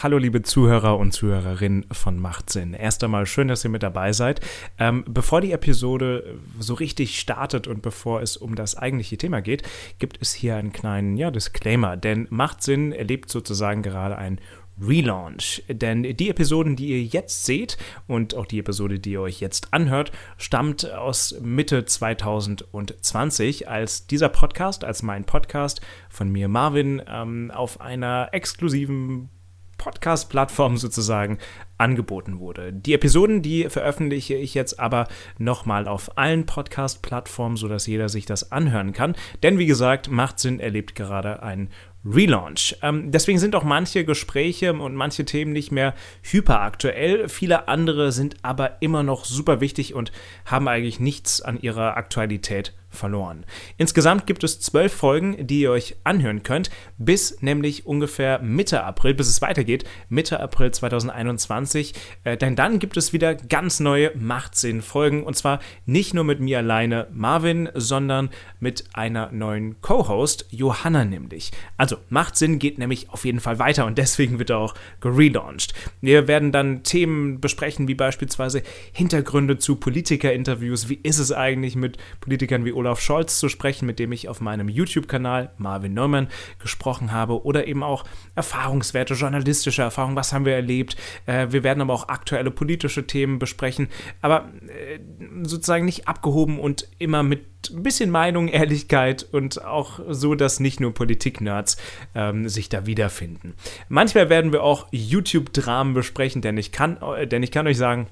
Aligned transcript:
Hallo 0.00 0.16
liebe 0.16 0.42
Zuhörer 0.42 0.96
und 0.96 1.10
Zuhörerinnen 1.10 1.84
von 1.90 2.20
Machtsinn. 2.20 2.72
Erst 2.72 3.02
einmal 3.02 3.26
schön, 3.26 3.48
dass 3.48 3.64
ihr 3.64 3.70
mit 3.70 3.82
dabei 3.82 4.12
seid. 4.12 4.40
Ähm, 4.78 5.04
bevor 5.08 5.40
die 5.40 5.50
Episode 5.50 6.38
so 6.60 6.74
richtig 6.74 7.18
startet 7.18 7.66
und 7.66 7.82
bevor 7.82 8.22
es 8.22 8.36
um 8.36 8.54
das 8.54 8.76
eigentliche 8.76 9.18
Thema 9.18 9.40
geht, 9.40 9.64
gibt 9.98 10.18
es 10.22 10.32
hier 10.32 10.54
einen 10.54 10.72
kleinen 10.72 11.16
ja, 11.16 11.32
Disclaimer, 11.32 11.96
denn 11.96 12.28
Machtsinn 12.30 12.92
erlebt 12.92 13.28
sozusagen 13.28 13.82
gerade 13.82 14.16
ein 14.16 14.40
Relaunch. 14.80 15.64
Denn 15.68 16.04
die 16.04 16.30
Episoden, 16.30 16.76
die 16.76 16.90
ihr 16.90 17.02
jetzt 17.02 17.44
seht 17.44 17.76
und 18.06 18.36
auch 18.36 18.46
die 18.46 18.60
Episode, 18.60 19.00
die 19.00 19.10
ihr 19.10 19.22
euch 19.22 19.40
jetzt 19.40 19.74
anhört, 19.74 20.12
stammt 20.36 20.88
aus 20.88 21.40
Mitte 21.40 21.86
2020, 21.86 23.68
als 23.68 24.06
dieser 24.06 24.28
Podcast, 24.28 24.84
als 24.84 25.02
mein 25.02 25.24
Podcast 25.24 25.80
von 26.08 26.30
mir 26.30 26.46
Marvin 26.46 27.02
ähm, 27.08 27.50
auf 27.52 27.80
einer 27.80 28.28
exklusiven 28.30 29.30
Podcast-Plattform 29.78 30.76
sozusagen 30.76 31.38
angeboten 31.78 32.40
wurde. 32.40 32.72
Die 32.72 32.92
Episoden, 32.92 33.40
die 33.40 33.70
veröffentliche 33.70 34.34
ich 34.34 34.52
jetzt 34.54 34.78
aber 34.78 35.08
nochmal 35.38 35.88
auf 35.88 36.18
allen 36.18 36.44
Podcast-Plattformen, 36.44 37.56
sodass 37.56 37.86
jeder 37.86 38.08
sich 38.08 38.26
das 38.26 38.52
anhören 38.52 38.92
kann. 38.92 39.14
Denn 39.42 39.58
wie 39.58 39.66
gesagt, 39.66 40.10
Macht 40.10 40.40
Sinn 40.40 40.60
erlebt 40.60 40.94
gerade 40.94 41.42
einen 41.42 41.70
Relaunch. 42.04 42.76
Ähm, 42.82 43.10
deswegen 43.10 43.38
sind 43.38 43.54
auch 43.54 43.64
manche 43.64 44.04
Gespräche 44.04 44.72
und 44.72 44.94
manche 44.94 45.24
Themen 45.24 45.52
nicht 45.52 45.72
mehr 45.72 45.94
hyperaktuell. 46.22 47.28
Viele 47.28 47.68
andere 47.68 48.12
sind 48.12 48.36
aber 48.42 48.80
immer 48.82 49.02
noch 49.02 49.24
super 49.24 49.60
wichtig 49.60 49.94
und 49.94 50.12
haben 50.44 50.68
eigentlich 50.68 51.00
nichts 51.00 51.40
an 51.40 51.60
ihrer 51.60 51.96
Aktualität 51.96 52.74
verloren. 52.90 53.44
Insgesamt 53.76 54.26
gibt 54.26 54.44
es 54.44 54.60
zwölf 54.60 54.92
Folgen, 54.92 55.46
die 55.46 55.60
ihr 55.60 55.70
euch 55.70 55.96
anhören 56.04 56.42
könnt, 56.42 56.70
bis 56.96 57.42
nämlich 57.42 57.86
ungefähr 57.86 58.40
Mitte 58.40 58.82
April, 58.82 59.14
bis 59.14 59.28
es 59.28 59.42
weitergeht, 59.42 59.84
Mitte 60.08 60.40
April 60.40 60.70
2021. 60.70 61.94
Äh, 62.24 62.36
denn 62.36 62.56
dann 62.56 62.78
gibt 62.78 62.96
es 62.96 63.12
wieder 63.12 63.34
ganz 63.34 63.80
neue 63.80 64.12
Machtsinn-Folgen 64.16 65.22
und 65.22 65.36
zwar 65.36 65.60
nicht 65.86 66.14
nur 66.14 66.24
mit 66.24 66.40
mir 66.40 66.58
alleine, 66.58 67.08
Marvin, 67.12 67.68
sondern 67.74 68.30
mit 68.60 68.84
einer 68.94 69.30
neuen 69.32 69.80
Co-Host, 69.80 70.46
Johanna 70.50 71.04
nämlich. 71.04 71.52
Also 71.76 71.96
Machtsinn 72.08 72.58
geht 72.58 72.78
nämlich 72.78 73.10
auf 73.10 73.24
jeden 73.24 73.40
Fall 73.40 73.58
weiter 73.58 73.86
und 73.86 73.98
deswegen 73.98 74.38
wird 74.38 74.50
er 74.50 74.58
auch 74.58 74.74
gelauncht. 75.00 75.74
Wir 76.00 76.28
werden 76.28 76.52
dann 76.52 76.82
Themen 76.82 77.40
besprechen, 77.40 77.88
wie 77.88 77.94
beispielsweise 77.94 78.62
Hintergründe 78.92 79.58
zu 79.58 79.76
Politiker-Interviews. 79.76 80.88
Wie 80.88 80.98
ist 81.02 81.18
es 81.18 81.32
eigentlich 81.32 81.76
mit 81.76 81.98
Politikern 82.20 82.64
wie 82.64 82.72
Olaf 82.78 83.00
Scholz 83.00 83.38
zu 83.38 83.48
sprechen, 83.48 83.86
mit 83.86 83.98
dem 83.98 84.12
ich 84.12 84.28
auf 84.28 84.40
meinem 84.40 84.68
YouTube-Kanal 84.68 85.50
Marvin 85.58 85.94
Neumann 85.94 86.28
gesprochen 86.58 87.12
habe, 87.12 87.44
oder 87.44 87.66
eben 87.66 87.82
auch 87.82 88.04
Erfahrungswerte, 88.34 89.14
journalistische 89.14 89.82
Erfahrungen, 89.82 90.16
was 90.16 90.32
haben 90.32 90.44
wir 90.44 90.54
erlebt. 90.54 90.96
Äh, 91.26 91.48
wir 91.50 91.62
werden 91.64 91.80
aber 91.80 91.92
auch 91.92 92.08
aktuelle 92.08 92.50
politische 92.50 93.06
Themen 93.06 93.38
besprechen, 93.38 93.88
aber 94.22 94.48
äh, 94.68 94.98
sozusagen 95.42 95.84
nicht 95.84 96.08
abgehoben 96.08 96.58
und 96.58 96.88
immer 96.98 97.22
mit 97.22 97.44
ein 97.70 97.82
bisschen 97.82 98.10
Meinung, 98.10 98.48
Ehrlichkeit 98.48 99.26
und 99.32 99.64
auch 99.64 100.00
so, 100.08 100.34
dass 100.34 100.60
nicht 100.60 100.80
nur 100.80 100.94
Politik-Nerds 100.94 101.76
ähm, 102.14 102.48
sich 102.48 102.68
da 102.68 102.86
wiederfinden. 102.86 103.54
Manchmal 103.88 104.30
werden 104.30 104.52
wir 104.52 104.62
auch 104.62 104.86
YouTube-Dramen 104.92 105.92
besprechen, 105.92 106.40
denn 106.40 106.56
ich 106.56 106.72
kann, 106.72 106.98
äh, 107.02 107.26
denn 107.26 107.42
ich 107.42 107.50
kann 107.50 107.66
euch 107.66 107.76
sagen, 107.76 108.06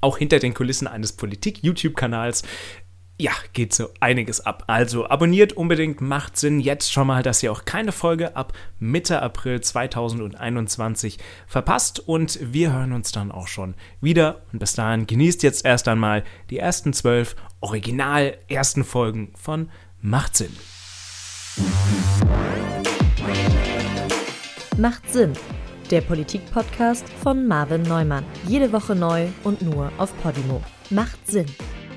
auch 0.00 0.18
hinter 0.18 0.38
den 0.38 0.54
Kulissen 0.54 0.86
eines 0.86 1.12
Politik-YouTube-Kanals 1.12 2.42
ja, 3.18 3.32
geht 3.52 3.72
so 3.72 3.90
einiges 4.00 4.44
ab. 4.44 4.64
Also 4.66 5.08
abonniert 5.08 5.52
unbedingt, 5.52 6.00
macht 6.00 6.36
Sinn 6.36 6.58
jetzt 6.58 6.92
schon 6.92 7.06
mal, 7.06 7.22
dass 7.22 7.42
ihr 7.42 7.52
auch 7.52 7.64
keine 7.64 7.92
Folge 7.92 8.36
ab 8.36 8.52
Mitte 8.80 9.22
April 9.22 9.60
2021 9.60 11.18
verpasst 11.46 12.00
und 12.00 12.38
wir 12.42 12.72
hören 12.72 12.92
uns 12.92 13.12
dann 13.12 13.30
auch 13.30 13.46
schon 13.46 13.74
wieder 14.00 14.42
und 14.52 14.58
bis 14.58 14.74
dahin 14.74 15.06
genießt 15.06 15.42
jetzt 15.44 15.64
erst 15.64 15.86
einmal 15.86 16.24
die 16.50 16.58
ersten 16.58 16.92
zwölf 16.92 17.36
original 17.60 18.36
ersten 18.48 18.84
Folgen 18.84 19.32
von 19.36 19.70
Macht 20.00 20.36
Sinn. 20.36 20.54
Macht 24.76 25.12
Sinn, 25.12 25.34
der 25.90 26.00
Politik-Podcast 26.00 27.08
von 27.22 27.46
Marvin 27.46 27.82
Neumann. 27.82 28.24
Jede 28.48 28.72
Woche 28.72 28.96
neu 28.96 29.28
und 29.44 29.62
nur 29.62 29.92
auf 29.98 30.12
Podimo. 30.20 30.60
Macht 30.90 31.30
Sinn. 31.30 31.46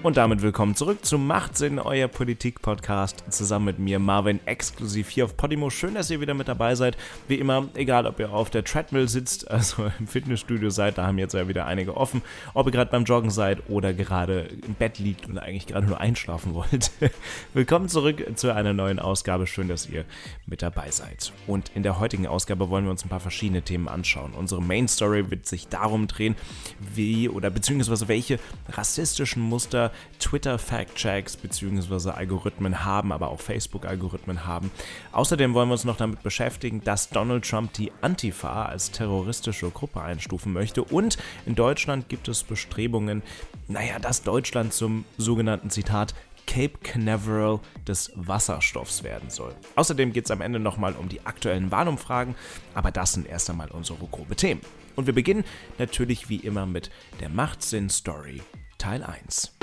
Und 0.04 0.16
damit 0.16 0.44
willkommen 0.44 0.76
zurück 0.76 1.04
zu 1.04 1.18
Machtsinn, 1.18 1.80
euer 1.80 2.08
Politik-Podcast. 2.08 3.24
Zusammen 3.30 3.66
mit 3.66 3.80
mir, 3.80 3.98
Marvin, 3.98 4.40
exklusiv 4.46 5.10
hier 5.10 5.26
auf 5.26 5.36
Podimo. 5.36 5.72
Schön, 5.72 5.96
dass 5.96 6.12
ihr 6.12 6.22
wieder 6.22 6.36
mit 6.36 6.48
dabei 6.48 6.76
seid. 6.76 6.96
Wie 7.28 7.36
immer, 7.36 7.68
egal 7.74 8.06
ob 8.06 8.20
ihr 8.20 8.32
auf 8.32 8.52
der 8.52 8.64
Treadmill 8.64 9.10
sitzt, 9.10 9.50
also 9.52 9.92
im 10.00 10.08
Fitnessstudio 10.08 10.70
seid, 10.70 11.00
da 11.00 11.08
haben 11.08 11.18
jetzt 11.18 11.34
ja 11.34 11.48
wieder 11.48 11.66
einige 11.66 11.98
offen. 11.98 12.22
Ob 12.54 12.68
ihr 12.68 12.72
gerade 12.72 12.92
beim 12.92 13.06
Joggen 13.06 13.32
seid 13.32 13.70
oder 13.70 13.94
gerade 13.94 14.48
im 14.68 14.76
Bett 14.76 15.00
liegt 15.00 15.28
und 15.28 15.40
eigentlich 15.40 15.66
gerade 15.66 15.88
nur 15.88 16.00
einschlafen 16.00 16.54
wollt. 16.54 16.92
willkommen 17.54 17.90
zurück 17.90 18.24
zu 18.36 18.54
einer 18.54 18.74
neuen 18.74 19.00
Ausgabe. 19.00 19.48
Schön, 19.48 19.68
dass 19.68 19.90
ihr 19.90 20.06
mit 20.46 20.62
dabei 20.62 20.92
seid. 20.92 21.34
Und 21.48 21.72
in 21.74 21.82
der 21.82 22.00
heutigen 22.00 22.28
Ausgabe 22.28 22.70
wollen 22.70 22.86
wir 22.86 22.92
uns 22.92 23.04
ein 23.04 23.10
paar 23.10 23.20
verschiedene 23.20 23.64
Themen 23.64 23.88
anschauen. 23.88 24.34
Unsere 24.34 24.62
Main 24.62 24.88
Story 24.88 25.32
wird 25.32 25.48
sich 25.48 25.68
darum 25.68 26.08
drehen, 26.08 26.36
wie 26.80 27.28
oder 27.30 27.50
beziehungsweise 27.50 28.08
welche 28.08 28.40
rassistischen 28.70 29.42
Muster 29.42 29.87
Twitter-Fact-Checks 30.20 31.38
bzw. 31.38 32.12
Algorithmen 32.12 32.84
haben, 32.86 33.12
aber 33.12 33.30
auch 33.30 33.40
Facebook-Algorithmen 33.40 34.46
haben. 34.46 34.72
Außerdem 35.12 35.54
wollen 35.54 35.70
wir 35.70 35.74
uns 35.74 35.86
noch 35.86 35.98
damit 35.98 36.24
beschäftigen, 36.24 36.84
dass 36.84 37.10
Donald 37.10 37.48
Trump 37.48 37.74
die 37.74 37.92
Antifa 38.02 38.66
als 38.66 38.92
terroristische 38.92 39.70
Gruppe 39.70 40.02
einstufen 40.02 40.54
möchte 40.54 40.84
und 40.84 41.18
in 41.46 41.56
Deutschland 41.56 42.10
gibt 42.10 42.28
es 42.28 42.44
Bestrebungen, 42.44 43.24
naja, 43.68 44.00
dass 44.00 44.24
Deutschland 44.24 44.74
zum 44.74 45.06
sogenannten 45.18 45.70
Zitat 45.70 46.14
Cape 46.48 46.80
Canaveral 46.82 47.60
des 47.86 48.12
Wasserstoffs 48.16 49.04
werden 49.04 49.30
soll. 49.30 49.54
Außerdem 49.76 50.14
geht 50.14 50.26
es 50.26 50.32
am 50.32 50.42
Ende 50.42 50.60
nochmal 50.60 50.94
um 50.94 51.10
die 51.10 51.26
aktuellen 51.26 51.70
Wahlumfragen, 51.70 52.36
aber 52.74 52.90
das 52.90 53.14
sind 53.14 53.28
erst 53.28 53.50
einmal 53.50 53.70
unsere 53.70 54.06
grobe 54.08 54.36
Themen. 54.36 54.62
Und 54.96 55.06
wir 55.06 55.14
beginnen 55.14 55.44
natürlich 55.78 56.30
wie 56.30 56.38
immer 56.38 56.66
mit 56.66 56.90
der 57.20 57.30
Machtsinn-Story 57.30 58.42
Teil 58.78 59.04
1. 59.04 59.58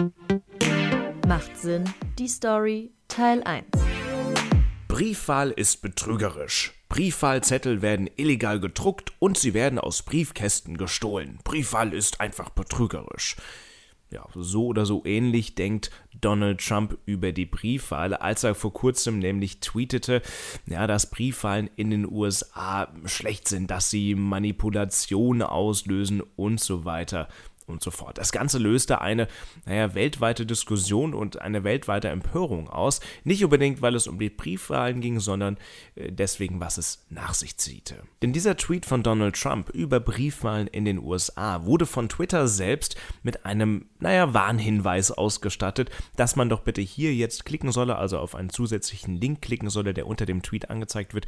Macht 1.29 1.57
Sinn, 1.57 1.85
die 2.19 2.27
Story 2.27 2.91
Teil 3.07 3.45
1. 3.45 3.65
Briefwahl 4.89 5.53
ist 5.53 5.83
betrügerisch. 5.83 6.73
Briefwahlzettel 6.89 7.81
werden 7.81 8.11
illegal 8.17 8.59
gedruckt 8.59 9.13
und 9.21 9.39
sie 9.39 9.55
werden 9.55 9.79
aus 9.79 10.03
Briefkästen 10.03 10.77
gestohlen. 10.77 11.39
Briefwahl 11.45 11.93
ist 11.93 12.21
einfach 12.21 12.51
betrügerisch. 12.51 13.37
Ja, 14.11 14.27
so 14.35 14.67
oder 14.67 14.85
so 14.85 15.03
ähnlich 15.05 15.55
denkt 15.55 15.91
Donald 16.21 16.61
Trump 16.61 16.99
über 17.05 17.33
die 17.33 17.47
Briefwahl, 17.47 18.15
als 18.15 18.45
er 18.45 18.55
vor 18.55 18.73
kurzem 18.73 19.19
nämlich 19.19 19.61
tweetete, 19.61 20.23
ja, 20.67 20.87
dass 20.87 21.11
Briefwahlen 21.11 21.71
in 21.77 21.91
den 21.91 22.09
USA 22.09 22.93
schlecht 23.07 23.49
sind, 23.49 23.71
dass 23.71 23.91
sie 23.91 24.15
Manipulation 24.15 25.43
auslösen 25.43 26.21
und 26.37 26.61
so 26.61 26.85
weiter 26.85 27.29
und 27.67 27.83
so 27.83 27.91
fort. 27.91 28.19
Das 28.19 28.33
Ganze 28.33 28.59
löste 28.59 29.01
eine, 29.01 29.29
naja, 29.67 29.95
weltweite 29.95 30.47
Diskussion 30.47 31.15
und 31.15 31.41
eine 31.41 31.65
weltweite 31.65 32.09
Empörung 32.09 32.69
aus. 32.69 33.01
Nicht 33.25 33.45
unbedingt, 33.45 33.83
weil 33.83 33.95
es 33.95 34.07
um 34.07 34.19
die 34.19 34.31
Briefwahlen 34.31 35.01
ging, 35.01 35.21
sondern 35.21 35.57
äh, 35.95 36.13
deswegen, 36.13 36.61
was 36.61 36.79
es 36.79 37.07
nach 37.11 37.35
sich 37.35 37.57
ziehte. 37.57 38.03
Denn 38.23 38.33
dieser 38.33 38.57
Tweet 38.57 38.87
von 38.87 39.03
Donald 39.03 39.41
Trump 39.41 39.71
über 39.71 40.01
Briefwahlen 40.01 40.67
in 40.67 40.85
den 40.85 40.99
USA 40.99 41.65
wurde 41.65 41.87
von 41.87 42.09
Twitter 42.09 42.49
selbst 42.49 42.97
mit 43.23 43.47
einem, 43.47 43.87
naja, 43.99 44.35
Warnhinweis 44.35 45.11
ausgestattet, 45.11 45.91
dass 46.17 46.37
man 46.37 46.49
doch 46.49 46.61
bitte 46.61 46.81
hier 46.81 47.15
jetzt 47.15 47.45
klicken 47.45 47.73
solle, 47.73 47.97
also 47.97 48.19
auf 48.19 48.35
einen 48.35 48.51
zusätzlichen 48.51 49.17
Link 49.21 49.43
klicken 49.43 49.71
solle, 49.71 49.95
der 49.95 50.07
unter 50.07 50.27
dem 50.27 50.43
Tweet 50.43 50.71
angezeigt 50.71 51.15
wird, 51.15 51.27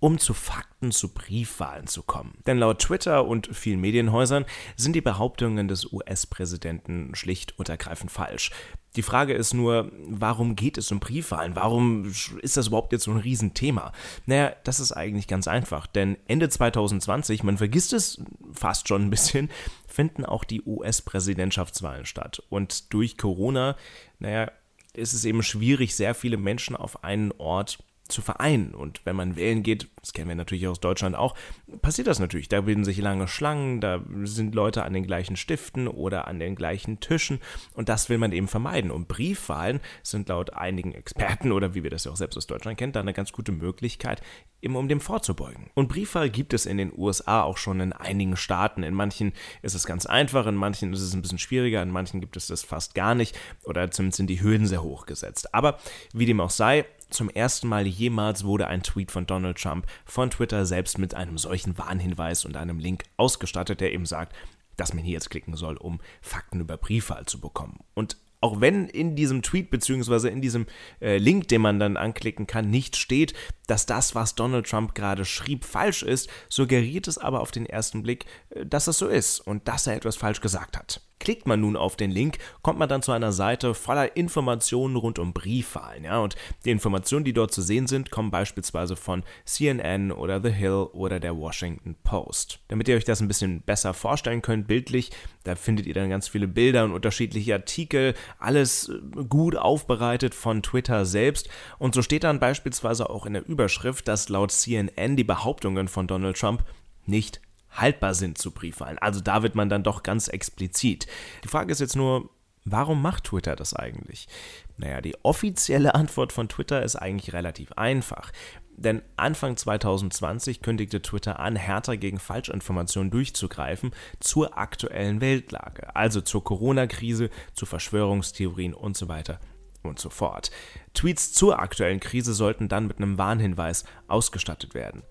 um 0.00 0.18
zu 0.18 0.34
Fakten 0.34 0.92
zu 0.92 1.12
Briefwahlen 1.12 1.86
zu 1.86 2.02
kommen. 2.02 2.38
Denn 2.46 2.58
laut 2.58 2.80
Twitter 2.80 3.26
und 3.26 3.48
vielen 3.52 3.80
Medienhäusern 3.80 4.44
sind 4.76 4.94
die 4.94 5.00
Behauptungen 5.00 5.68
des 5.68 5.75
des 5.76 5.92
US-Präsidenten 5.92 7.14
schlicht 7.14 7.58
und 7.58 7.68
ergreifend 7.68 8.10
falsch. 8.10 8.50
Die 8.96 9.02
Frage 9.02 9.34
ist 9.34 9.52
nur, 9.52 9.92
warum 10.08 10.56
geht 10.56 10.78
es 10.78 10.90
um 10.90 11.00
Briefwahlen? 11.00 11.54
Warum 11.54 12.06
ist 12.06 12.56
das 12.56 12.68
überhaupt 12.68 12.92
jetzt 12.92 13.04
so 13.04 13.10
ein 13.10 13.18
Riesenthema? 13.18 13.92
Naja, 14.24 14.54
das 14.64 14.80
ist 14.80 14.92
eigentlich 14.92 15.28
ganz 15.28 15.46
einfach, 15.48 15.86
denn 15.86 16.16
Ende 16.26 16.48
2020, 16.48 17.42
man 17.42 17.58
vergisst 17.58 17.92
es 17.92 18.20
fast 18.52 18.88
schon 18.88 19.02
ein 19.02 19.10
bisschen, 19.10 19.50
finden 19.86 20.24
auch 20.24 20.44
die 20.44 20.62
US-Präsidentschaftswahlen 20.62 22.06
statt. 22.06 22.42
Und 22.48 22.92
durch 22.94 23.18
Corona, 23.18 23.76
naja, 24.18 24.50
ist 24.94 25.12
es 25.12 25.26
eben 25.26 25.42
schwierig, 25.42 25.94
sehr 25.94 26.14
viele 26.14 26.38
Menschen 26.38 26.74
auf 26.74 27.04
einen 27.04 27.32
Ort 27.32 27.78
zu 28.08 28.22
vereinen. 28.22 28.74
Und 28.74 29.00
wenn 29.04 29.16
man 29.16 29.36
wählen 29.36 29.62
geht, 29.62 29.88
das 30.00 30.12
kennen 30.12 30.28
wir 30.28 30.36
natürlich 30.36 30.68
aus 30.68 30.80
Deutschland 30.80 31.16
auch, 31.16 31.34
passiert 31.82 32.06
das 32.06 32.18
natürlich. 32.18 32.48
Da 32.48 32.60
bilden 32.60 32.84
sich 32.84 32.98
lange 32.98 33.28
Schlangen, 33.28 33.80
da 33.80 34.02
sind 34.24 34.54
Leute 34.54 34.84
an 34.84 34.92
den 34.92 35.06
gleichen 35.06 35.36
Stiften 35.36 35.88
oder 35.88 36.28
an 36.28 36.38
den 36.38 36.54
gleichen 36.54 37.00
Tischen 37.00 37.40
und 37.74 37.88
das 37.88 38.08
will 38.08 38.18
man 38.18 38.32
eben 38.32 38.48
vermeiden. 38.48 38.90
Und 38.90 39.08
Briefwahlen 39.08 39.80
sind 40.02 40.28
laut 40.28 40.54
einigen 40.54 40.92
Experten 40.92 41.52
oder 41.52 41.74
wie 41.74 41.82
wir 41.82 41.90
das 41.90 42.04
ja 42.04 42.12
auch 42.12 42.16
selbst 42.16 42.36
aus 42.36 42.46
Deutschland 42.46 42.78
kennen, 42.78 42.92
da 42.92 43.00
eine 43.00 43.12
ganz 43.12 43.32
gute 43.32 43.52
Möglichkeit, 43.52 44.22
eben 44.62 44.76
um 44.76 44.88
dem 44.88 45.00
vorzubeugen. 45.00 45.70
Und 45.74 45.88
Briefwahl 45.88 46.30
gibt 46.30 46.54
es 46.54 46.66
in 46.66 46.78
den 46.78 46.92
USA 46.96 47.42
auch 47.42 47.56
schon 47.56 47.80
in 47.80 47.92
einigen 47.92 48.36
Staaten. 48.36 48.82
In 48.82 48.94
manchen 48.94 49.32
ist 49.62 49.74
es 49.74 49.86
ganz 49.86 50.06
einfach, 50.06 50.46
in 50.46 50.54
manchen 50.54 50.92
ist 50.92 51.00
es 51.00 51.14
ein 51.14 51.22
bisschen 51.22 51.38
schwieriger, 51.38 51.82
in 51.82 51.90
manchen 51.90 52.20
gibt 52.20 52.36
es 52.36 52.46
das 52.46 52.62
fast 52.62 52.94
gar 52.94 53.14
nicht 53.14 53.38
oder 53.64 53.90
zumindest 53.90 54.16
sind 54.18 54.28
die 54.28 54.42
Hürden 54.42 54.66
sehr 54.66 54.82
hoch 54.82 55.06
gesetzt. 55.06 55.54
Aber 55.54 55.78
wie 56.12 56.26
dem 56.26 56.40
auch 56.40 56.50
sei, 56.50 56.86
zum 57.10 57.30
ersten 57.30 57.68
Mal 57.68 57.86
jemals 57.86 58.44
wurde 58.44 58.66
ein 58.66 58.82
Tweet 58.82 59.10
von 59.10 59.26
Donald 59.26 59.58
Trump 59.58 59.86
von 60.04 60.30
Twitter 60.30 60.66
selbst 60.66 60.98
mit 60.98 61.14
einem 61.14 61.38
solchen 61.38 61.78
Warnhinweis 61.78 62.44
und 62.44 62.56
einem 62.56 62.78
Link 62.78 63.04
ausgestattet, 63.16 63.80
der 63.80 63.92
eben 63.92 64.06
sagt, 64.06 64.34
dass 64.76 64.92
man 64.92 65.04
hier 65.04 65.14
jetzt 65.14 65.30
klicken 65.30 65.56
soll, 65.56 65.76
um 65.76 66.00
Fakten 66.20 66.60
über 66.60 66.76
Briefwahl 66.76 67.24
zu 67.26 67.40
bekommen. 67.40 67.80
Und 67.94 68.16
auch 68.40 68.60
wenn 68.60 68.88
in 68.88 69.16
diesem 69.16 69.42
Tweet 69.42 69.70
bzw. 69.70 70.28
in 70.28 70.40
diesem 70.40 70.66
äh, 71.00 71.16
Link, 71.16 71.48
den 71.48 71.62
man 71.62 71.78
dann 71.78 71.96
anklicken 71.96 72.46
kann, 72.46 72.70
nicht 72.70 72.96
steht, 72.96 73.34
dass 73.66 73.86
das, 73.86 74.14
was 74.14 74.34
Donald 74.34 74.68
Trump 74.68 74.94
gerade 74.94 75.24
schrieb, 75.24 75.64
falsch 75.64 76.02
ist, 76.02 76.28
suggeriert 76.48 77.08
es 77.08 77.18
aber 77.18 77.40
auf 77.40 77.50
den 77.50 77.66
ersten 77.66 78.02
Blick, 78.02 78.26
äh, 78.50 78.66
dass 78.66 78.88
es 78.88 78.98
so 78.98 79.08
ist 79.08 79.40
und 79.40 79.66
dass 79.68 79.86
er 79.86 79.96
etwas 79.96 80.16
falsch 80.16 80.40
gesagt 80.40 80.76
hat. 80.76 81.00
Klickt 81.18 81.46
man 81.46 81.60
nun 81.60 81.76
auf 81.76 81.96
den 81.96 82.10
Link, 82.10 82.38
kommt 82.62 82.78
man 82.78 82.88
dann 82.88 83.02
zu 83.02 83.10
einer 83.10 83.32
Seite 83.32 83.74
voller 83.74 84.16
Informationen 84.16 84.96
rund 84.96 85.18
um 85.18 85.32
Briefwahlen. 85.32 86.04
Ja? 86.04 86.18
Und 86.18 86.36
die 86.64 86.70
Informationen, 86.70 87.24
die 87.24 87.32
dort 87.32 87.52
zu 87.52 87.62
sehen 87.62 87.86
sind, 87.86 88.10
kommen 88.10 88.30
beispielsweise 88.30 88.96
von 88.96 89.24
CNN 89.46 90.12
oder 90.12 90.42
The 90.42 90.50
Hill 90.50 90.88
oder 90.92 91.18
der 91.18 91.36
Washington 91.36 91.96
Post. 92.04 92.60
Damit 92.68 92.88
ihr 92.88 92.96
euch 92.96 93.04
das 93.04 93.20
ein 93.20 93.28
bisschen 93.28 93.62
besser 93.62 93.94
vorstellen 93.94 94.42
könnt, 94.42 94.68
bildlich, 94.68 95.10
da 95.44 95.54
findet 95.54 95.86
ihr 95.86 95.94
dann 95.94 96.10
ganz 96.10 96.28
viele 96.28 96.48
Bilder 96.48 96.84
und 96.84 96.92
unterschiedliche 96.92 97.54
Artikel, 97.54 98.14
alles 98.38 98.88
äh, 98.88 99.24
gut 99.24 99.56
aufbereitet 99.56 100.34
von 100.34 100.62
Twitter 100.62 101.06
selbst. 101.06 101.48
Und 101.78 101.94
so 101.94 102.02
steht 102.02 102.24
dann 102.24 102.40
beispielsweise 102.40 103.08
auch 103.08 103.24
in 103.24 103.32
der 103.32 103.48
Überschrift, 103.48 104.06
dass 104.06 104.28
laut 104.28 104.52
CNN 104.52 105.16
die 105.16 105.24
Behauptungen 105.24 105.88
von 105.88 106.06
Donald 106.06 106.38
Trump 106.38 106.62
nicht 107.06 107.40
haltbar 107.76 108.14
sind 108.14 108.38
zu 108.38 108.50
Briefwahlen. 108.50 108.98
Also 108.98 109.20
da 109.20 109.42
wird 109.42 109.54
man 109.54 109.68
dann 109.68 109.82
doch 109.82 110.02
ganz 110.02 110.28
explizit. 110.28 111.06
Die 111.44 111.48
Frage 111.48 111.72
ist 111.72 111.80
jetzt 111.80 111.96
nur, 111.96 112.30
warum 112.64 113.00
macht 113.00 113.24
Twitter 113.24 113.56
das 113.56 113.74
eigentlich? 113.74 114.28
Naja, 114.76 115.00
die 115.00 115.16
offizielle 115.22 115.94
Antwort 115.94 116.32
von 116.32 116.48
Twitter 116.48 116.82
ist 116.82 116.96
eigentlich 116.96 117.32
relativ 117.32 117.72
einfach. 117.72 118.32
Denn 118.76 119.00
Anfang 119.16 119.56
2020 119.56 120.60
kündigte 120.60 121.00
Twitter 121.00 121.40
an, 121.40 121.56
härter 121.56 121.96
gegen 121.96 122.18
Falschinformationen 122.18 123.10
durchzugreifen 123.10 123.92
zur 124.20 124.58
aktuellen 124.58 125.22
Weltlage, 125.22 125.96
also 125.96 126.20
zur 126.20 126.44
Corona-Krise, 126.44 127.30
zu 127.54 127.64
Verschwörungstheorien 127.64 128.74
und 128.74 128.96
so 128.96 129.08
weiter 129.08 129.40
und 129.82 129.98
so 129.98 130.10
fort. 130.10 130.50
Tweets 130.92 131.32
zur 131.32 131.58
aktuellen 131.58 132.00
Krise 132.00 132.34
sollten 132.34 132.68
dann 132.68 132.86
mit 132.86 132.98
einem 132.98 133.16
Warnhinweis 133.16 133.84
ausgestattet 134.08 134.74
werden. 134.74 135.02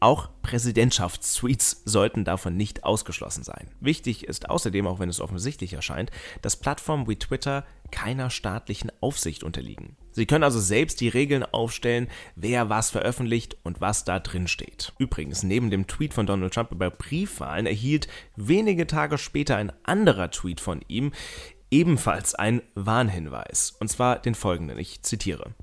Auch 0.00 0.28
Präsidentschaftstweets 0.42 1.82
sollten 1.84 2.24
davon 2.24 2.56
nicht 2.56 2.84
ausgeschlossen 2.84 3.42
sein. 3.42 3.68
Wichtig 3.80 4.24
ist 4.24 4.48
außerdem, 4.48 4.86
auch 4.86 5.00
wenn 5.00 5.08
es 5.08 5.20
offensichtlich 5.20 5.72
erscheint, 5.72 6.10
dass 6.40 6.56
Plattformen 6.56 7.08
wie 7.08 7.16
Twitter 7.16 7.64
keiner 7.90 8.30
staatlichen 8.30 8.92
Aufsicht 9.00 9.42
unterliegen. 9.42 9.96
Sie 10.12 10.26
können 10.26 10.44
also 10.44 10.60
selbst 10.60 11.00
die 11.00 11.08
Regeln 11.08 11.44
aufstellen, 11.44 12.08
wer 12.36 12.68
was 12.68 12.90
veröffentlicht 12.90 13.56
und 13.64 13.80
was 13.80 14.04
da 14.04 14.20
drin 14.20 14.46
steht. 14.46 14.92
Übrigens, 14.98 15.42
neben 15.42 15.70
dem 15.70 15.86
Tweet 15.86 16.14
von 16.14 16.26
Donald 16.26 16.54
Trump 16.54 16.70
über 16.70 16.90
Briefwahlen 16.90 17.66
erhielt 17.66 18.08
wenige 18.36 18.86
Tage 18.86 19.18
später 19.18 19.56
ein 19.56 19.72
anderer 19.84 20.30
Tweet 20.30 20.60
von 20.60 20.80
ihm 20.86 21.12
ebenfalls 21.70 22.34
einen 22.34 22.62
Warnhinweis. 22.74 23.76
Und 23.80 23.88
zwar 23.88 24.20
den 24.20 24.34
folgenden, 24.34 24.78
ich 24.78 25.02
zitiere. 25.02 25.54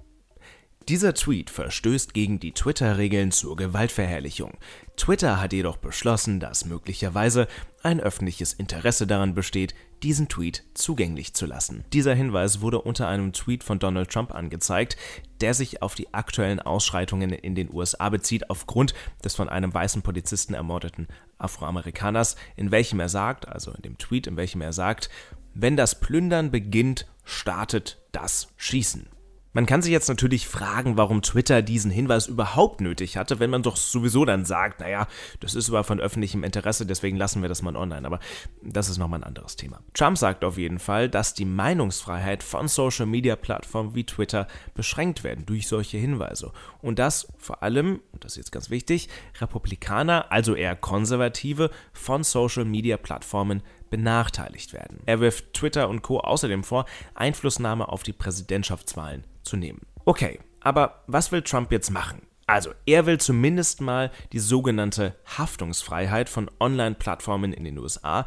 Dieser 0.88 1.16
Tweet 1.16 1.50
verstößt 1.50 2.14
gegen 2.14 2.40
die 2.40 2.52
Twitter-Regeln 2.52 3.32
zur 3.32 3.56
Gewaltverherrlichung. 3.56 4.60
Twitter 4.96 5.42
hat 5.42 5.52
jedoch 5.52 5.78
beschlossen, 5.78 6.40
dass 6.40 6.66
möglicherweise 6.66 7.48
ein 7.82 8.00
öffentliches 8.00 8.54
Interesse 8.54 9.08
daran 9.08 9.34
besteht, 9.34 9.74
diesen 10.04 10.28
Tweet 10.28 10.64
zugänglich 10.76 11.34
zu 11.34 11.48
lassen. 11.48 11.86
Dieser 11.92 12.14
Hinweis 12.14 12.62
wurde 12.62 12.80
unter 12.80 13.08
einem 13.08 13.34
Tweet 13.34 13.64
von 13.64 13.80
Donald 13.80 14.12
Trump 14.12 14.32
angezeigt, 14.36 14.96
der 15.42 15.56
sich 15.56 15.82
auf 15.82 15.96
die 15.96 16.14
aktuellen 16.14 16.60
Ausschreitungen 16.60 17.32
in 17.32 17.56
den 17.56 17.74
USA 17.74 18.10
bezieht 18.10 18.52
aufgrund 18.52 18.94
des 19.24 19.34
von 19.34 19.50
einem 19.50 19.74
weißen 19.74 20.04
Polizisten 20.04 20.54
ermordeten 20.54 21.08
Afroamerikaners, 21.40 22.36
in 22.56 22.70
welchem 22.70 23.00
er 23.00 23.10
sagt, 23.10 23.48
also 23.48 23.72
in 23.72 23.82
dem 23.82 23.98
Tweet, 23.98 24.28
in 24.28 24.38
welchem 24.38 24.62
er 24.62 24.74
sagt, 24.74 25.10
wenn 25.56 25.78
das 25.78 26.00
Plündern 26.00 26.52
beginnt, 26.52 27.08
startet 27.24 27.98
das 28.12 28.50
Schießen. 28.58 29.15
Man 29.56 29.66
kann 29.66 29.82
sich 29.82 29.94
jetzt 29.94 30.10
natürlich 30.10 30.50
fragen, 30.50 30.98
warum 30.98 31.22
Twitter 31.22 31.62
diesen 31.62 31.90
Hinweis 31.90 32.28
überhaupt 32.28 32.82
nötig 32.82 33.16
hatte, 33.16 33.40
wenn 33.40 33.50
man 33.50 33.64
doch 33.64 33.78
sowieso 33.78 34.26
dann 34.26 34.44
sagt, 34.44 34.82
naja, 34.82 35.08
das 35.40 35.56
ist 35.56 35.70
aber 35.70 35.86
von 35.86 36.02
öffentlichem 36.02 36.44
Interesse, 36.44 36.86
deswegen 36.86 37.16
lassen 37.16 37.42
wir 37.42 37.48
das 37.48 37.62
mal 37.62 37.78
online. 37.78 38.06
Aber 38.06 38.20
das 38.62 38.90
ist 38.90 38.98
nochmal 38.98 39.22
ein 39.22 39.24
anderes 39.24 39.56
Thema. 39.56 39.80
Trump 39.94 40.18
sagt 40.18 40.44
auf 40.44 40.58
jeden 40.58 40.78
Fall, 40.78 41.08
dass 41.08 41.36
die 41.36 41.46
Meinungsfreiheit 41.46 42.44
von 42.44 42.68
Social-Media-Plattformen 42.68 43.96
wie 43.96 44.04
Twitter 44.04 44.50
beschränkt 44.74 45.24
werden 45.24 45.46
durch 45.46 45.70
solche 45.70 45.98
Hinweise. 45.98 46.52
Und 46.82 47.00
dass 47.00 47.26
vor 47.38 47.64
allem, 47.64 48.02
und 48.12 48.26
das 48.26 48.34
ist 48.34 48.38
jetzt 48.38 48.52
ganz 48.52 48.70
wichtig, 48.70 49.08
Republikaner, 49.40 50.34
also 50.34 50.54
eher 50.54 50.76
Konservative, 50.76 51.72
von 51.94 52.26
Social-Media-Plattformen 52.26 53.64
benachteiligt 53.90 54.74
werden. 54.74 55.00
Er 55.06 55.20
wirft 55.20 55.54
Twitter 55.54 55.90
und 55.90 56.02
Co. 56.02 56.20
außerdem 56.20 56.64
vor, 56.64 56.86
Einflussnahme 57.14 57.88
auf 57.88 58.04
die 58.04 58.14
Präsidentschaftswahlen 58.14 59.24
zu 59.44 59.58
nehmen. 59.58 59.82
Okay, 60.06 60.40
aber 60.62 61.04
was 61.08 61.32
will 61.32 61.42
Trump 61.42 61.72
jetzt 61.72 61.92
machen? 61.92 62.22
Also, 62.48 62.72
er 62.86 63.08
will 63.08 63.20
zumindest 63.20 63.82
mal 63.82 64.12
die 64.32 64.40
sogenannte 64.40 65.16
Haftungsfreiheit 65.38 66.30
von 66.30 66.50
Online-Plattformen 66.60 67.54
in 67.54 67.64
den 67.64 67.80
USA, 67.80 68.26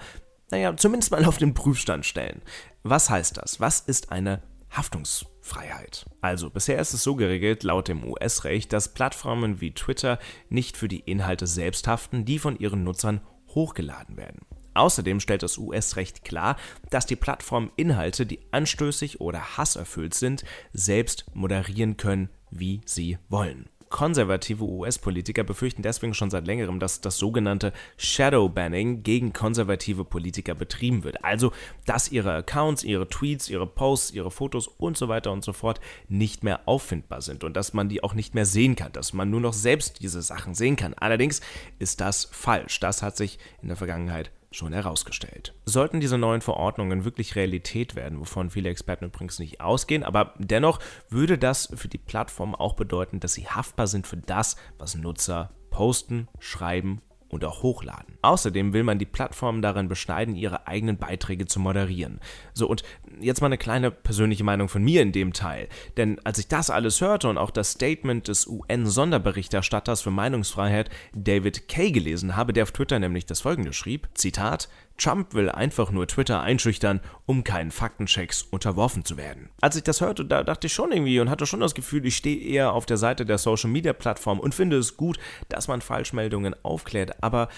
naja, 0.50 0.76
zumindest 0.76 1.12
mal 1.12 1.24
auf 1.24 1.38
den 1.38 1.54
Prüfstand 1.54 2.04
stellen. 2.04 2.42
Was 2.82 3.10
heißt 3.10 3.36
das? 3.36 3.60
Was 3.60 3.80
ist 3.80 4.10
eine 4.10 4.42
Haftungsfreiheit? 4.70 6.06
Also, 6.20 6.50
bisher 6.50 6.80
ist 6.80 6.94
es 6.94 7.02
so 7.02 7.14
geregelt, 7.14 7.62
laut 7.62 7.86
dem 7.86 8.02
US-Recht, 8.02 8.72
dass 8.72 8.92
Plattformen 8.92 9.60
wie 9.60 9.72
Twitter 9.72 10.18
nicht 10.48 10.76
für 10.76 10.88
die 10.88 11.00
Inhalte 11.00 11.46
selbst 11.46 11.86
haften, 11.86 12.24
die 12.24 12.40
von 12.40 12.58
ihren 12.58 12.82
Nutzern 12.82 13.20
hochgeladen 13.54 14.16
werden. 14.16 14.40
Außerdem 14.78 15.18
stellt 15.18 15.42
das 15.42 15.58
US-Recht 15.58 16.24
klar, 16.24 16.56
dass 16.90 17.04
die 17.04 17.16
Plattformen 17.16 17.72
Inhalte, 17.74 18.26
die 18.26 18.38
anstößig 18.52 19.20
oder 19.20 19.56
hasserfüllt 19.56 20.14
sind, 20.14 20.44
selbst 20.72 21.26
moderieren 21.34 21.96
können, 21.96 22.28
wie 22.52 22.80
sie 22.84 23.18
wollen. 23.28 23.68
Konservative 23.88 24.62
US-Politiker 24.62 25.42
befürchten 25.42 25.82
deswegen 25.82 26.14
schon 26.14 26.30
seit 26.30 26.46
längerem, 26.46 26.78
dass 26.78 27.00
das 27.00 27.16
sogenannte 27.16 27.72
Shadow-Banning 27.96 29.02
gegen 29.02 29.32
konservative 29.32 30.04
Politiker 30.04 30.54
betrieben 30.54 31.02
wird. 31.02 31.24
Also, 31.24 31.52
dass 31.86 32.12
ihre 32.12 32.34
Accounts, 32.34 32.84
ihre 32.84 33.08
Tweets, 33.08 33.48
ihre 33.48 33.66
Posts, 33.66 34.12
ihre 34.12 34.30
Fotos 34.30 34.68
und 34.68 34.96
so 34.96 35.08
weiter 35.08 35.32
und 35.32 35.42
so 35.42 35.52
fort 35.52 35.80
nicht 36.08 36.44
mehr 36.44 36.60
auffindbar 36.66 37.22
sind 37.22 37.42
und 37.42 37.56
dass 37.56 37.72
man 37.72 37.88
die 37.88 38.04
auch 38.04 38.14
nicht 38.14 38.34
mehr 38.34 38.46
sehen 38.46 38.76
kann, 38.76 38.92
dass 38.92 39.12
man 39.12 39.30
nur 39.30 39.40
noch 39.40 39.54
selbst 39.54 40.02
diese 40.02 40.22
Sachen 40.22 40.54
sehen 40.54 40.76
kann. 40.76 40.94
Allerdings 40.94 41.40
ist 41.78 42.00
das 42.00 42.28
falsch. 42.30 42.78
Das 42.80 43.02
hat 43.02 43.16
sich 43.16 43.38
in 43.62 43.68
der 43.68 43.76
Vergangenheit 43.76 44.30
schon 44.50 44.72
herausgestellt. 44.72 45.54
Sollten 45.64 46.00
diese 46.00 46.18
neuen 46.18 46.40
Verordnungen 46.40 47.04
wirklich 47.04 47.36
Realität 47.36 47.94
werden, 47.94 48.20
wovon 48.20 48.50
viele 48.50 48.70
Experten 48.70 49.06
übrigens 49.06 49.38
nicht 49.38 49.60
ausgehen, 49.60 50.04
aber 50.04 50.34
dennoch 50.38 50.78
würde 51.08 51.38
das 51.38 51.68
für 51.74 51.88
die 51.88 51.98
Plattform 51.98 52.54
auch 52.54 52.74
bedeuten, 52.74 53.20
dass 53.20 53.34
sie 53.34 53.48
haftbar 53.48 53.86
sind 53.86 54.06
für 54.06 54.16
das, 54.16 54.56
was 54.78 54.94
Nutzer 54.94 55.52
posten, 55.70 56.28
schreiben 56.38 57.02
und 57.28 57.44
auch 57.44 57.62
hochladen. 57.62 58.16
Außerdem 58.22 58.72
will 58.72 58.84
man 58.84 58.98
die 58.98 59.06
Plattformen 59.06 59.62
darin 59.62 59.88
beschneiden, 59.88 60.34
ihre 60.34 60.66
eigenen 60.66 60.96
Beiträge 60.96 61.46
zu 61.46 61.60
moderieren. 61.60 62.20
So, 62.54 62.68
und 62.68 62.82
jetzt 63.20 63.40
mal 63.40 63.46
eine 63.46 63.58
kleine 63.58 63.90
persönliche 63.90 64.44
Meinung 64.44 64.68
von 64.68 64.82
mir 64.82 65.02
in 65.02 65.12
dem 65.12 65.32
Teil. 65.32 65.68
Denn 65.96 66.18
als 66.24 66.38
ich 66.38 66.48
das 66.48 66.70
alles 66.70 67.00
hörte 67.00 67.28
und 67.28 67.38
auch 67.38 67.50
das 67.50 67.72
Statement 67.72 68.28
des 68.28 68.46
UN-Sonderberichterstatters 68.46 70.02
für 70.02 70.10
Meinungsfreiheit 70.10 70.90
David 71.14 71.68
Kay 71.68 71.92
gelesen 71.92 72.36
habe, 72.36 72.52
der 72.52 72.62
auf 72.64 72.72
Twitter 72.72 72.98
nämlich 72.98 73.26
das 73.26 73.40
folgende 73.40 73.72
schrieb, 73.72 74.08
Zitat, 74.14 74.68
Trump 74.98 75.32
will 75.32 75.48
einfach 75.48 75.90
nur 75.90 76.06
Twitter 76.06 76.40
einschüchtern, 76.42 77.00
um 77.24 77.44
keinen 77.44 77.70
Faktenchecks 77.70 78.42
unterworfen 78.42 79.04
zu 79.04 79.16
werden. 79.16 79.48
Als 79.60 79.76
ich 79.76 79.84
das 79.84 80.00
hörte, 80.00 80.24
da 80.24 80.42
dachte 80.42 80.66
ich 80.66 80.72
schon 80.72 80.92
irgendwie 80.92 81.20
und 81.20 81.30
hatte 81.30 81.46
schon 81.46 81.60
das 81.60 81.74
Gefühl, 81.74 82.04
ich 82.04 82.16
stehe 82.16 82.38
eher 82.38 82.72
auf 82.72 82.84
der 82.84 82.96
Seite 82.96 83.24
der 83.24 83.38
Social-Media-Plattform 83.38 84.40
und 84.40 84.54
finde 84.54 84.76
es 84.76 84.96
gut, 84.96 85.18
dass 85.48 85.68
man 85.68 85.80
Falschmeldungen 85.80 86.54
aufklärt. 86.62 87.22
Aber 87.22 87.48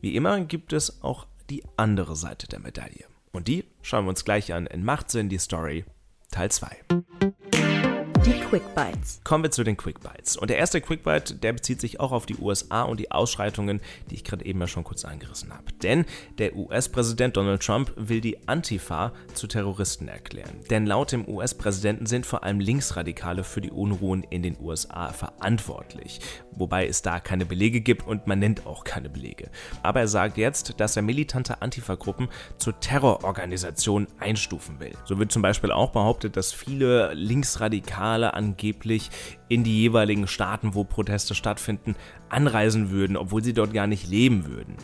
wie 0.00 0.16
immer 0.16 0.40
gibt 0.40 0.72
es 0.72 1.02
auch 1.02 1.26
die 1.48 1.62
andere 1.76 2.16
Seite 2.16 2.48
der 2.48 2.60
Medaille. 2.60 3.04
Und 3.32 3.48
die 3.48 3.64
schauen 3.82 4.04
wir 4.04 4.10
uns 4.10 4.24
gleich 4.24 4.52
an 4.52 4.66
in 4.66 4.84
Machtsinn 4.84 5.28
die 5.28 5.38
Story 5.38 5.84
Teil 6.30 6.50
2. 6.50 7.79
Die 8.26 8.38
Quick 8.38 8.74
Bites. 8.74 9.22
Kommen 9.24 9.44
wir 9.44 9.50
zu 9.50 9.64
den 9.64 9.78
Quick 9.78 10.00
Bites. 10.00 10.36
Und 10.36 10.50
der 10.50 10.58
erste 10.58 10.82
Quick 10.82 11.04
Bite, 11.04 11.36
der 11.36 11.54
bezieht 11.54 11.80
sich 11.80 12.00
auch 12.00 12.12
auf 12.12 12.26
die 12.26 12.36
USA 12.36 12.82
und 12.82 13.00
die 13.00 13.10
Ausschreitungen, 13.10 13.80
die 14.10 14.16
ich 14.16 14.24
gerade 14.24 14.44
eben 14.44 14.60
ja 14.60 14.66
schon 14.66 14.84
kurz 14.84 15.06
angerissen 15.06 15.50
habe. 15.54 15.72
Denn 15.82 16.04
der 16.36 16.54
US-Präsident 16.54 17.38
Donald 17.38 17.62
Trump 17.62 17.94
will 17.96 18.20
die 18.20 18.46
Antifa 18.46 19.12
zu 19.32 19.46
Terroristen 19.46 20.08
erklären. 20.08 20.60
Denn 20.68 20.84
laut 20.84 21.12
dem 21.12 21.26
US-Präsidenten 21.26 22.04
sind 22.04 22.26
vor 22.26 22.44
allem 22.44 22.60
Linksradikale 22.60 23.42
für 23.42 23.62
die 23.62 23.70
Unruhen 23.70 24.22
in 24.24 24.42
den 24.42 24.58
USA 24.60 25.14
verantwortlich. 25.14 26.20
Wobei 26.52 26.86
es 26.86 27.00
da 27.00 27.20
keine 27.20 27.46
Belege 27.46 27.80
gibt 27.80 28.06
und 28.06 28.26
man 28.26 28.38
nennt 28.38 28.66
auch 28.66 28.84
keine 28.84 29.08
Belege. 29.08 29.48
Aber 29.82 30.00
er 30.00 30.08
sagt 30.08 30.36
jetzt, 30.36 30.78
dass 30.78 30.94
er 30.94 31.02
militante 31.02 31.62
Antifa-Gruppen 31.62 32.28
zur 32.58 32.78
Terrororganisation 32.80 34.08
einstufen 34.18 34.78
will. 34.78 34.92
So 35.06 35.18
wird 35.18 35.32
zum 35.32 35.40
Beispiel 35.40 35.72
auch 35.72 35.92
behauptet, 35.92 36.36
dass 36.36 36.52
viele 36.52 37.14
Linksradikale 37.14 38.09
angeblich 38.12 39.10
in 39.48 39.64
die 39.64 39.80
jeweiligen 39.80 40.26
Staaten, 40.26 40.74
wo 40.74 40.84
Proteste 40.84 41.34
stattfinden, 41.34 41.96
anreisen 42.28 42.90
würden, 42.90 43.16
obwohl 43.16 43.42
sie 43.42 43.54
dort 43.54 43.72
gar 43.72 43.86
nicht 43.86 44.08
leben 44.08 44.46
würden. 44.46 44.76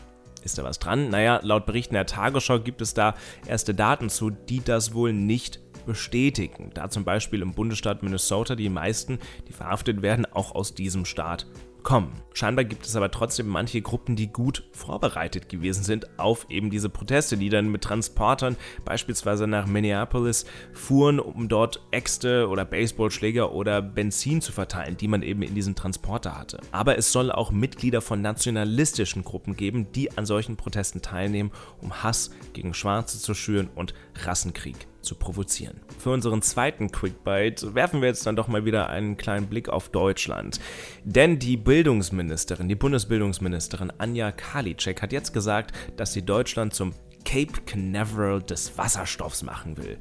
Ist 0.43 0.59
da 0.59 0.65
was 0.65 0.79
dran? 0.79 1.11
Naja, 1.11 1.41
laut 1.43 1.67
Berichten 1.67 1.95
der 1.95 2.07
Tagesschau 2.07 2.61
gibt 2.61 2.81
es 2.81 2.95
da 2.95 3.15
erste 3.47 3.75
Daten 3.75 4.09
zu, 4.09 4.31
die 4.31 4.63
das 4.63 4.95
wohl 4.95 5.13
nicht 5.13 5.61
bestätigen. 5.87 6.71
Da 6.75 6.91
zum 6.91 7.05
Beispiel 7.05 7.43
im 7.43 7.53
Bundesstaat 7.53 8.03
Minnesota 8.03 8.55
die 8.55 8.69
meisten, 8.69 9.19
die 9.49 9.53
verhaftet 9.53 10.03
werden, 10.03 10.27
auch 10.27 10.55
aus 10.55 10.75
diesem 10.75 11.05
Staat 11.05 11.47
kommen. 11.87 12.21
Scheinbar 12.35 12.65
gibt 12.65 12.85
es 12.85 12.97
aber 12.97 13.13
trotzdem 13.13 13.47
manche 13.47 13.81
Gruppen, 13.81 14.17
die 14.17 14.27
gut 14.27 14.65
vorbereitet 14.73 15.49
gewesen 15.49 15.85
sind 15.85 16.19
auf 16.19 16.51
eben 16.51 16.69
diese 16.69 16.89
Proteste, 16.89 17.37
die 17.37 17.49
dann 17.49 17.69
mit 17.69 17.83
Transportern 17.83 18.57
beispielsweise 18.85 19.47
nach 19.47 19.69
Minneapolis 19.69 20.47
fuhren, 20.73 21.21
um 21.21 21.49
dort 21.49 21.81
Äxte 21.93 22.49
oder 22.49 22.65
Baseballschläger 22.65 23.53
oder 23.53 23.83
Benzin 23.83 24.41
zu 24.41 24.51
verteilen, 24.51 24.97
die 24.97 25.07
man 25.07 25.23
eben 25.23 25.43
in 25.43 25.55
diesen 25.55 25.77
Transporter 25.77 26.37
hatte. 26.37 26.59
Aber 26.73 26.99
es 26.99 27.13
soll 27.13 27.31
auch 27.31 27.53
Mitglieder 27.53 28.01
von 28.01 28.21
nationalistischen 28.21 29.23
Gruppen 29.23 29.57
geben, 29.57 29.93
die 29.93 30.11
an 30.19 30.27
solchen 30.27 30.57
Protesten 30.57 31.03
teilnehmen, 31.03 31.53
um 31.81 32.03
Hass 32.03 32.33
gegen 32.53 32.75
Schwarze 32.75 33.21
zu 33.21 33.33
schüren 33.33 33.71
und 33.77 33.95
Rassenkrieg 34.25 34.89
zu 35.07 35.15
provozieren. 35.15 35.81
Für 35.99 36.11
unseren 36.11 36.43
zweiten 36.43 36.91
Quickbite 36.91 37.75
werfen 37.75 38.03
wir 38.03 38.09
jetzt 38.09 38.27
dann 38.27 38.37
doch 38.37 38.49
mal 38.49 38.65
wieder 38.65 38.91
einen 38.91 39.17
kleinen 39.17 39.47
Blick 39.47 39.69
auf 39.69 39.89
Deutschland. 39.89 40.61
Denn 41.05 41.39
die 41.39 41.57
Bildungsministerin, 41.57 42.69
die 42.69 42.75
Bundesbildungsministerin 42.75 43.93
Anja 43.97 44.33
Karliczek 44.33 45.01
hat 45.01 45.13
jetzt 45.13 45.33
gesagt, 45.33 45.75
dass 45.97 46.13
sie 46.13 46.23
Deutschland 46.23 46.75
zum 46.75 46.93
Cape 47.25 47.63
Canaveral 47.65 48.43
des 48.43 48.77
Wasserstoffs 48.77 49.43
machen 49.43 49.77
will. 49.79 49.99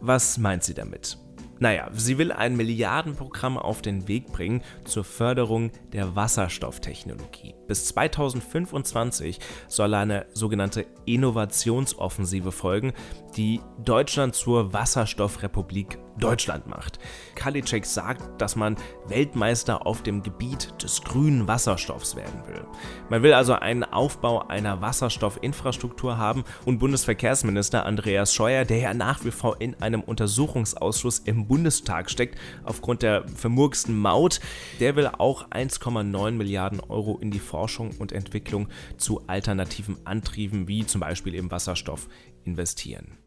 Was 0.00 0.36
meint 0.38 0.64
sie 0.64 0.74
damit? 0.74 1.16
Naja, 1.62 1.90
sie 1.92 2.18
will 2.18 2.32
ein 2.32 2.56
Milliardenprogramm 2.56 3.56
auf 3.56 3.82
den 3.82 4.08
Weg 4.08 4.32
bringen 4.32 4.62
zur 4.82 5.04
Förderung 5.04 5.70
der 5.92 6.16
Wasserstofftechnologie. 6.16 7.54
Bis 7.68 7.86
2025 7.86 9.38
soll 9.68 9.94
eine 9.94 10.26
sogenannte 10.32 10.86
Innovationsoffensive 11.04 12.50
folgen, 12.50 12.92
die 13.36 13.60
Deutschland 13.78 14.34
zur 14.34 14.72
Wasserstoffrepublik 14.72 15.98
Deutschland 16.18 16.66
macht. 16.66 16.98
Kalicek 17.34 17.86
sagt, 17.86 18.40
dass 18.40 18.56
man 18.56 18.76
Weltmeister 19.06 19.86
auf 19.86 20.02
dem 20.02 20.22
Gebiet 20.22 20.74
des 20.82 21.02
grünen 21.02 21.48
Wasserstoffs 21.48 22.16
werden 22.16 22.42
will. 22.46 22.64
Man 23.08 23.22
will 23.22 23.32
also 23.32 23.54
einen 23.54 23.84
Aufbau 23.84 24.46
einer 24.48 24.82
Wasserstoffinfrastruktur 24.82 26.18
haben 26.18 26.44
und 26.66 26.78
Bundesverkehrsminister 26.78 27.86
Andreas 27.86 28.34
Scheuer, 28.34 28.64
der 28.64 28.78
ja 28.78 28.94
nach 28.94 29.24
wie 29.24 29.30
vor 29.30 29.60
in 29.60 29.80
einem 29.80 30.02
Untersuchungsausschuss 30.02 31.20
im 31.20 31.46
Bundestag 31.52 32.10
steckt 32.10 32.38
aufgrund 32.64 33.02
der 33.02 33.28
vermurksten 33.28 33.94
Maut, 33.94 34.40
der 34.80 34.96
will 34.96 35.06
auch 35.06 35.50
1,9 35.50 36.30
Milliarden 36.30 36.80
Euro 36.80 37.18
in 37.20 37.30
die 37.30 37.40
Forschung 37.40 37.90
und 37.98 38.10
Entwicklung 38.10 38.68
zu 38.96 39.20
alternativen 39.26 39.98
Antrieben 40.06 40.66
wie 40.66 40.86
zum 40.86 41.02
Beispiel 41.02 41.34
eben 41.34 41.50
Wasserstoff 41.50 42.08
investieren. 42.46 43.18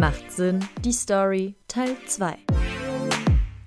Macht 0.00 0.30
Sinn, 0.30 0.60
die 0.84 0.92
Story 0.92 1.56
Teil 1.66 1.96
2. 2.06 2.45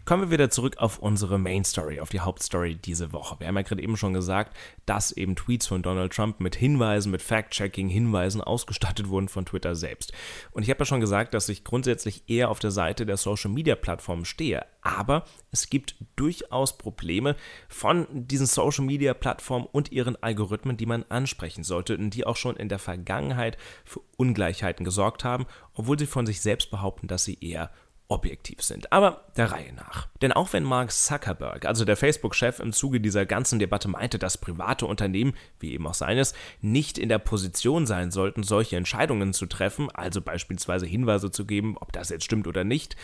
Kommen 0.10 0.24
wir 0.24 0.32
wieder 0.32 0.50
zurück 0.50 0.80
auf 0.80 0.98
unsere 0.98 1.38
Main 1.38 1.64
Story, 1.64 2.00
auf 2.00 2.10
die 2.10 2.22
Hauptstory 2.22 2.74
diese 2.74 3.14
Woche. 3.14 3.40
Wir 3.40 3.48
haben 3.48 3.58
ja 3.58 3.62
gerade 3.62 3.84
eben 3.84 3.96
schon 3.96 4.12
gesagt, 4.12 4.58
dass 4.88 5.12
eben 5.12 5.36
Tweets 5.36 5.68
von 5.68 5.84
Donald 5.84 6.12
Trump 6.12 6.40
mit 6.40 6.56
Hinweisen, 6.56 7.12
mit 7.12 7.22
Fact-Checking, 7.22 7.90
Hinweisen 7.90 8.42
ausgestattet 8.42 9.10
wurden 9.10 9.30
von 9.30 9.46
Twitter 9.46 9.76
selbst. 9.76 10.12
Und 10.50 10.64
ich 10.64 10.72
habe 10.72 10.80
ja 10.80 10.86
schon 10.86 11.00
gesagt, 11.00 11.36
dass 11.36 11.48
ich 11.48 11.64
grundsätzlich 11.64 12.24
eher 12.28 12.50
auf 12.50 12.58
der 12.58 12.72
Seite 12.72 13.06
der 13.06 13.18
Social-Media-Plattformen 13.18 14.26
stehe. 14.26 14.66
Aber 14.82 15.26
es 15.52 15.70
gibt 15.70 15.94
durchaus 16.16 16.80
Probleme 16.80 17.36
von 17.68 18.08
diesen 18.10 18.48
Social-Media-Plattformen 18.48 19.68
und 19.72 19.92
ihren 19.92 20.16
Algorithmen, 20.24 20.76
die 20.76 20.88
man 20.88 21.06
ansprechen 21.10 21.64
sollte 21.64 21.96
und 21.96 22.16
die 22.16 22.26
auch 22.26 22.36
schon 22.36 22.56
in 22.56 22.70
der 22.70 22.80
Vergangenheit 22.80 23.60
für 23.86 24.02
Ungleichheiten 24.18 24.86
gesorgt 24.86 25.24
haben, 25.24 25.46
obwohl 25.76 26.00
sie 26.00 26.08
von 26.08 26.26
sich 26.26 26.42
selbst 26.42 26.72
behaupten, 26.72 27.08
dass 27.08 27.26
sie 27.26 27.38
eher 27.40 27.70
objektiv 28.10 28.62
sind. 28.62 28.92
Aber 28.92 29.26
der 29.38 29.52
Reihe 29.52 29.72
nach. 29.74 30.08
Denn 30.22 30.34
auch 30.34 30.52
wenn 30.52 30.64
Mark 30.64 30.92
Zuckerberg, 30.92 31.66
also 31.66 31.86
der 31.86 31.96
Facebook-Chef, 31.96 32.60
im 32.60 32.74
Zuge 32.74 33.00
dieser 33.00 33.26
ganzen 33.26 33.60
Debatte 33.60 33.88
meinte, 33.88 34.20
dass 34.20 34.38
private 34.38 34.88
Unternehmen, 34.88 35.34
wie 35.60 35.72
eben 35.74 35.88
auch 35.88 35.94
seines, 35.94 36.34
nicht 36.60 36.98
in 36.98 37.08
der 37.08 37.20
Position 37.20 37.86
sein 37.86 38.12
sollten, 38.12 38.44
solche 38.44 38.76
Entscheidungen 38.76 39.32
zu 39.32 39.46
treffen, 39.46 39.90
also 39.92 40.22
beispielsweise 40.22 40.88
Hinweise 40.88 41.32
zu 41.32 41.46
geben, 41.46 41.78
ob 41.80 41.94
das 41.94 42.10
jetzt 42.10 42.26
stimmt 42.26 42.48
oder 42.48 42.64
nicht, 42.64 42.98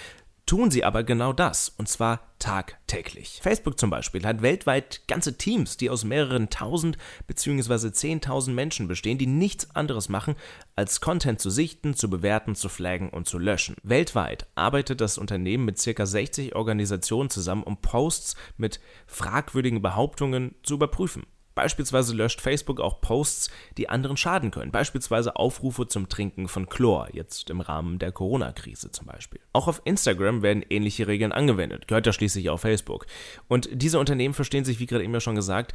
tun 0.46 0.70
sie 0.70 0.84
aber 0.84 1.04
genau 1.04 1.34
das, 1.34 1.70
und 1.70 1.90
zwar 1.90 2.22
tagtäglich. 2.40 3.40
Facebook 3.42 3.80
zum 3.80 3.90
Beispiel 3.90 4.26
hat 4.26 4.42
weltweit 4.42 5.02
ganze 5.08 5.38
Teams, 5.38 5.78
die 5.78 5.90
aus 5.90 6.04
mehreren 6.04 6.50
tausend 6.50 6.98
bzw. 7.28 7.92
zehntausend 7.92 8.56
Menschen 8.56 8.88
bestehen, 8.88 9.18
die 9.18 9.28
nichts 9.28 9.76
anderes 9.76 10.10
machen, 10.10 10.36
als 10.76 11.02
Content 11.02 11.40
zu 11.40 11.50
sichten, 11.50 11.96
zu 11.96 12.10
bewerten, 12.10 12.56
zu 12.56 12.70
flaggen 12.70 13.10
und 13.10 13.28
zu 13.28 13.40
löschen. 13.40 13.76
Weltweit 13.84 14.48
arbeitet 14.56 15.02
das 15.02 15.18
Unternehmen 15.18 15.66
mit 15.66 15.82
ca. 15.84 16.06
60 16.06 16.56
Organisationen 16.56 17.30
zusammen, 17.30 17.64
um 17.64 17.78
Posts 17.78 18.36
mit 18.58 18.80
fragwürdigen 19.08 19.82
Behauptungen 19.82 20.56
zu 20.64 20.76
überprüfen. 20.76 21.24
Beispielsweise 21.56 22.14
löscht 22.14 22.42
Facebook 22.42 22.80
auch 22.80 23.02
Posts, 23.02 23.50
die 23.78 23.90
anderen 23.90 24.18
schaden 24.18 24.52
können. 24.52 24.72
Beispielsweise 24.72 25.36
Aufrufe 25.38 25.88
zum 25.88 26.10
Trinken 26.10 26.48
von 26.48 26.68
Chlor, 26.68 27.08
jetzt 27.14 27.50
im 27.50 27.62
Rahmen 27.62 27.98
der 27.98 28.12
Corona-Krise 28.12 28.92
zum 28.92 29.08
Beispiel. 29.08 29.40
Auch 29.54 29.68
auf 29.68 29.82
Instagram 29.86 30.42
werden 30.42 30.66
ähnliche 30.70 31.08
Regeln 31.08 31.32
angewendet, 31.32 31.88
gehört 31.88 32.06
ja 32.06 32.14
schließlich 32.14 32.50
auch 32.50 32.60
Facebook. 32.60 33.06
Und 33.48 33.70
diese 33.72 34.00
Unternehmen 34.00 34.34
verstehen 34.34 34.66
sich, 34.66 34.80
wie 34.80 34.86
gerade 34.86 35.04
eben 35.04 35.14
ja 35.14 35.22
schon 35.22 35.36
gesagt, 35.36 35.74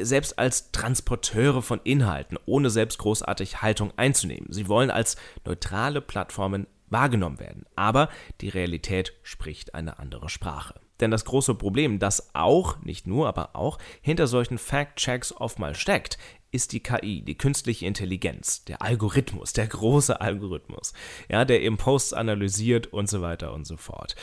selbst 0.00 0.38
als 0.38 0.70
Transporteure 0.72 1.62
von 1.62 1.80
Inhalten, 1.82 2.38
ohne 2.46 2.70
selbst 2.70 2.98
großartig 2.98 3.62
Haltung 3.62 3.92
einzunehmen. 3.96 4.52
Sie 4.52 4.68
wollen 4.68 4.90
als 4.90 5.16
neutrale 5.44 6.00
Plattformen 6.00 6.66
wahrgenommen 6.88 7.40
werden. 7.40 7.64
Aber 7.74 8.08
die 8.40 8.48
Realität 8.48 9.12
spricht 9.22 9.74
eine 9.74 9.98
andere 9.98 10.28
Sprache. 10.28 10.74
Denn 11.00 11.10
das 11.10 11.24
große 11.24 11.54
Problem, 11.54 11.98
das 11.98 12.34
auch, 12.34 12.80
nicht 12.82 13.06
nur, 13.06 13.28
aber 13.28 13.54
auch 13.54 13.78
hinter 14.00 14.26
solchen 14.26 14.58
Fact-Checks 14.58 15.32
oftmals 15.32 15.78
steckt, 15.78 16.18
ist 16.52 16.72
die 16.72 16.80
KI, 16.80 17.22
die 17.22 17.36
künstliche 17.36 17.86
Intelligenz, 17.86 18.64
der 18.64 18.80
Algorithmus, 18.80 19.52
der 19.52 19.66
große 19.66 20.20
Algorithmus, 20.20 20.94
ja, 21.28 21.44
der 21.44 21.60
eben 21.62 21.76
Posts 21.76 22.14
analysiert 22.14 22.86
und 22.88 23.08
so 23.08 23.20
weiter 23.20 23.52
und 23.52 23.66
so 23.66 23.76
fort. 23.76 24.16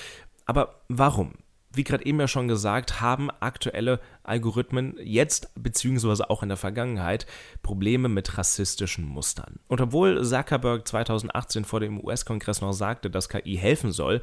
Aber 0.46 0.82
warum? 0.88 1.34
Wie 1.74 1.84
gerade 1.84 2.06
eben 2.06 2.20
ja 2.20 2.28
schon 2.28 2.48
gesagt, 2.48 3.02
haben 3.02 3.30
aktuelle 3.40 4.00
Algorithmen 4.24 4.96
jetzt 5.02 5.50
beziehungsweise 5.56 6.30
auch 6.30 6.44
in 6.44 6.50
der 6.50 6.58
Vergangenheit 6.58 7.26
Probleme 7.62 8.10
mit 8.10 8.38
rassistischen 8.38 9.06
Mustern. 9.06 9.60
Und 9.68 9.82
obwohl 9.82 10.24
Zuckerberg 10.24 10.88
2018 10.88 11.66
vor 11.66 11.80
dem 11.80 12.04
US-Kongress 12.04 12.62
noch 12.62 12.74
sagte, 12.74 13.10
dass 13.10 13.30
KI 13.30 13.58
helfen 13.58 13.92
soll, 13.92 14.22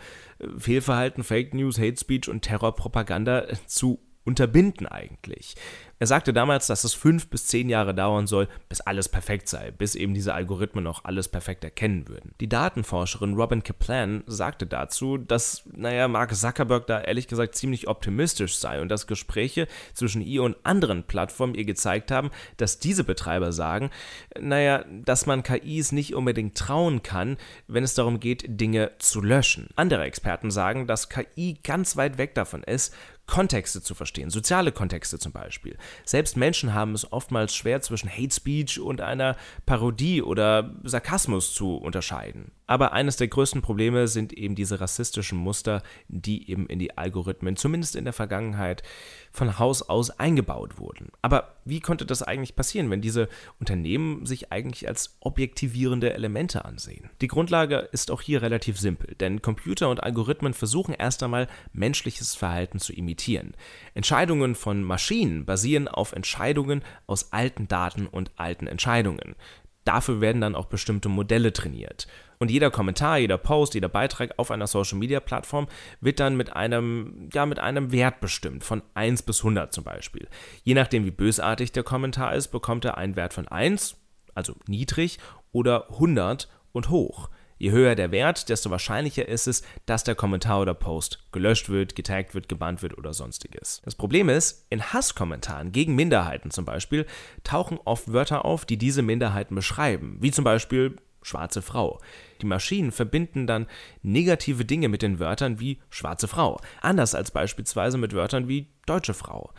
Fehlverhalten, 0.57 1.25
Fake 1.25 1.55
News, 1.55 1.79
Hate 1.79 1.99
Speech 1.99 2.29
und 2.29 2.43
Terrorpropaganda 2.43 3.47
zu 3.67 3.99
unterbinden 4.31 4.87
eigentlich. 4.87 5.57
Er 5.99 6.07
sagte 6.07 6.33
damals, 6.33 6.67
dass 6.67 6.85
es 6.85 6.95
fünf 6.95 7.29
bis 7.29 7.47
zehn 7.47 7.69
Jahre 7.69 7.95
dauern 7.95 8.27
soll, 8.27 8.49
bis 8.71 8.81
alles 8.81 9.11
perfekt 9.11 9.51
sei, 9.51 9.71
bis 9.71 9.95
eben 9.95 10.15
diese 10.15 10.33
Algorithmen 10.33 10.87
auch 10.87 11.05
alles 11.05 11.29
perfekt 11.29 11.63
erkennen 11.63 12.09
würden. 12.09 12.33
Die 12.41 12.49
Datenforscherin 12.49 13.35
Robin 13.35 13.63
Kaplan 13.63 14.25
sagte 14.27 14.67
dazu, 14.67 15.19
dass, 15.19 15.65
naja, 15.71 16.09
Mark 16.09 16.35
Zuckerberg 16.35 16.87
da 16.87 17.03
ehrlich 17.03 17.29
gesagt 17.29 17.55
ziemlich 17.55 17.87
optimistisch 17.87 18.57
sei 18.57 18.81
und 18.81 18.89
dass 18.89 19.09
Gespräche 19.09 19.69
zwischen 19.93 20.23
ihr 20.23 20.43
und 20.43 20.57
anderen 20.63 21.03
Plattformen 21.03 21.55
ihr 21.55 21.67
gezeigt 21.67 22.11
haben, 22.11 22.31
dass 22.57 22.79
diese 22.79 23.05
Betreiber 23.05 23.53
sagen, 23.53 23.91
naja, 24.41 24.87
dass 25.05 25.27
man 25.27 25.43
KIs 25.43 25.93
nicht 25.93 26.15
unbedingt 26.15 26.57
trauen 26.57 27.03
kann, 27.03 27.37
wenn 27.67 27.85
es 27.85 27.93
darum 27.93 28.21
geht, 28.21 28.45
Dinge 28.47 28.93
zu 29.01 29.21
löschen. 29.21 29.69
Andere 29.77 30.05
Experten 30.05 30.51
sagen, 30.51 30.87
dass 30.87 31.11
KI 31.11 31.59
ganz 31.63 31.99
weit 31.99 32.17
weg 32.17 32.35
davon 32.35 32.63
ist, 32.63 32.95
Kontexte 33.31 33.81
zu 33.81 33.95
verstehen, 33.95 34.29
soziale 34.29 34.73
Kontexte 34.73 35.19
zum 35.19 35.33
Beispiel. 35.33 35.79
Selbst 36.05 36.37
Menschen 36.37 36.75
haben 36.75 36.95
es 36.95 37.11
oftmals 37.13 37.55
schwer 37.55 37.81
zwischen 37.81 38.11
Hate 38.11 38.35
Speech 38.35 38.81
und 38.81 39.01
einer 39.01 39.37
Parodie 39.67 40.21
oder 40.21 40.75
Sarkasmus 40.83 41.55
zu 41.55 41.77
unterscheiden. 41.77 42.51
Aber 42.71 42.93
eines 42.93 43.17
der 43.17 43.27
größten 43.27 43.63
Probleme 43.63 44.07
sind 44.07 44.33
eben 44.33 44.55
diese 44.55 44.81
rassistischen 44.81 45.37
Muster, 45.37 45.83
die 46.07 46.49
eben 46.49 46.69
in 46.69 46.79
die 46.79 46.97
Algorithmen, 46.97 47.57
zumindest 47.57 47.97
in 47.97 48.05
der 48.05 48.13
Vergangenheit, 48.13 48.85
von 49.33 49.59
Haus 49.59 49.83
aus 49.83 50.11
eingebaut 50.11 50.79
wurden. 50.79 51.11
Aber 51.21 51.57
wie 51.65 51.81
konnte 51.81 52.07
das 52.07 52.23
eigentlich 52.23 52.55
passieren, 52.55 52.89
wenn 52.89 53.01
diese 53.01 53.29
Unternehmen 53.59 54.25
sich 54.25 54.53
eigentlich 54.53 54.87
als 54.87 55.17
objektivierende 55.19 56.13
Elemente 56.13 56.65
ansehen? 56.65 57.11
Die 57.21 57.27
Grundlage 57.27 57.89
ist 57.91 58.13
auch 58.13 58.23
hier 58.23 58.41
relativ 58.41 58.79
simpel, 58.79 59.17
denn 59.17 59.43
Computer 59.43 59.89
und 59.89 60.05
Algorithmen 60.05 60.55
versuchen 60.55 60.95
erst 60.95 61.25
einmal 61.25 61.49
menschliches 61.73 62.37
Verhalten 62.37 62.79
zu 62.79 62.93
imitieren. 62.93 63.55
Entscheidungen 63.95 64.55
von 64.55 64.85
Maschinen 64.85 65.45
basieren 65.45 65.89
auf 65.89 66.13
Entscheidungen 66.13 66.83
aus 67.09 67.33
alten 67.33 67.67
Daten 67.67 68.07
und 68.07 68.31
alten 68.37 68.69
Entscheidungen. 68.69 69.35
Dafür 69.85 70.21
werden 70.21 70.41
dann 70.41 70.55
auch 70.55 70.67
bestimmte 70.67 71.09
Modelle 71.09 71.53
trainiert. 71.53 72.07
Und 72.43 72.51
jeder 72.51 72.71
Kommentar, 72.71 73.19
jeder 73.19 73.37
Post, 73.37 73.75
jeder 73.75 73.91
Beitrag 73.91 74.31
auf 74.39 74.51
einer 74.51 74.67
Social 74.67 74.99
Media 74.99 75.21
Plattform 75.21 75.69
wird 76.01 76.21
dann 76.21 76.39
mit 76.39 76.57
einem, 76.57 77.29
ja, 77.35 77.45
mit 77.45 77.59
einem 77.59 77.93
Wert 77.93 78.21
bestimmt, 78.21 78.65
von 78.65 78.83
1 78.95 79.25
bis 79.25 79.41
100 79.41 79.75
zum 79.75 79.85
Beispiel. 79.85 80.27
Je 80.63 80.73
nachdem, 80.73 81.05
wie 81.05 81.11
bösartig 81.11 81.73
der 81.73 81.83
Kommentar 81.83 82.35
ist, 82.35 82.49
bekommt 82.49 82.87
er 82.87 82.97
einen 82.97 83.15
Wert 83.15 83.35
von 83.35 83.47
1, 83.47 83.97
also 84.35 84.55
niedrig, 84.67 85.19
oder 85.53 85.91
100 85.91 86.49
und 86.73 86.89
hoch. 86.89 87.29
Je 87.59 87.73
höher 87.73 87.95
der 87.95 88.11
Wert, 88.11 88.49
desto 88.49 88.71
wahrscheinlicher 88.71 89.29
ist 89.29 89.47
es, 89.47 89.63
dass 89.85 90.03
der 90.03 90.15
Kommentar 90.15 90.63
oder 90.63 90.73
Post 90.73 91.23
gelöscht 91.33 91.69
wird, 91.69 91.95
getaggt 91.95 92.35
wird, 92.35 92.49
gebannt 92.49 92.81
wird 92.81 92.97
oder 92.97 93.13
sonstiges. 93.13 93.83
Das 93.85 93.95
Problem 93.95 94.31
ist, 94.31 94.65
in 94.71 94.83
Hasskommentaren 94.83 95.73
gegen 95.73 95.95
Minderheiten 95.95 96.51
zum 96.51 96.65
Beispiel 96.65 97.05
tauchen 97.45 97.79
oft 97.85 98.11
Wörter 98.15 98.47
auf, 98.47 98.65
die 98.65 98.79
diese 98.79 99.03
Minderheiten 99.03 99.55
beschreiben, 99.55 100.17
wie 100.23 100.31
zum 100.31 100.45
Beispiel 100.45 100.97
schwarze 101.23 101.63
Frau. 101.63 102.01
Die 102.41 102.47
Maschinen 102.47 102.93
verbinden 102.93 103.47
dann 103.47 103.67
negative 104.03 104.65
Dinge 104.65 104.89
mit 104.89 105.03
den 105.03 105.19
Wörtern 105.19 105.61
wie 105.61 105.81
schwarze 105.91 106.29
Frau, 106.29 106.61
anders 106.81 107.15
als 107.15 107.31
beispielsweise 107.31 107.99
mit 107.99 108.15
Wörtern 108.15 108.49
wie 108.49 108.69
deutsche 108.87 109.15
Frau. 109.15 109.53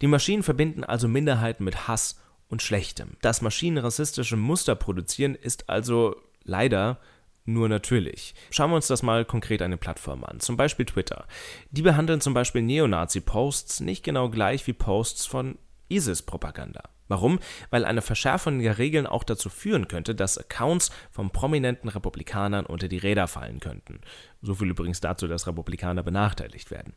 Die 0.00 0.06
Maschinen 0.06 0.42
verbinden 0.42 0.84
also 0.84 1.08
Minderheiten 1.08 1.64
mit 1.64 1.88
Hass 1.88 2.20
und 2.48 2.62
Schlechtem. 2.62 3.16
Dass 3.22 3.42
Maschinen 3.42 3.78
rassistische 3.78 4.36
Muster 4.36 4.74
produzieren, 4.74 5.34
ist 5.34 5.68
also 5.68 6.16
leider 6.44 7.00
nur 7.44 7.68
natürlich. 7.68 8.34
Schauen 8.50 8.70
wir 8.70 8.76
uns 8.76 8.88
das 8.88 9.02
mal 9.02 9.24
konkret 9.24 9.62
an 9.62 9.70
den 9.70 9.78
Plattformen 9.78 10.24
an, 10.24 10.40
zum 10.40 10.56
Beispiel 10.56 10.84
Twitter. 10.84 11.26
Die 11.70 11.82
behandeln 11.82 12.20
zum 12.20 12.34
Beispiel 12.34 12.62
Neonazi-Posts 12.62 13.80
nicht 13.80 14.02
genau 14.04 14.28
gleich 14.28 14.66
wie 14.66 14.72
Posts 14.72 15.26
von 15.26 15.58
ISIS-Propaganda. 15.88 16.82
Warum? 17.08 17.38
Weil 17.70 17.84
eine 17.84 18.02
Verschärfung 18.02 18.58
der 18.58 18.78
Regeln 18.78 19.06
auch 19.06 19.24
dazu 19.24 19.48
führen 19.48 19.88
könnte, 19.88 20.14
dass 20.14 20.38
Accounts 20.38 20.90
von 21.10 21.30
prominenten 21.30 21.88
Republikanern 21.88 22.66
unter 22.66 22.88
die 22.88 22.98
Räder 22.98 23.28
fallen 23.28 23.60
könnten. 23.60 24.00
So 24.42 24.54
viel 24.54 24.70
übrigens 24.70 25.00
dazu, 25.00 25.26
dass 25.26 25.46
Republikaner 25.46 26.02
benachteiligt 26.02 26.70
werden. 26.70 26.94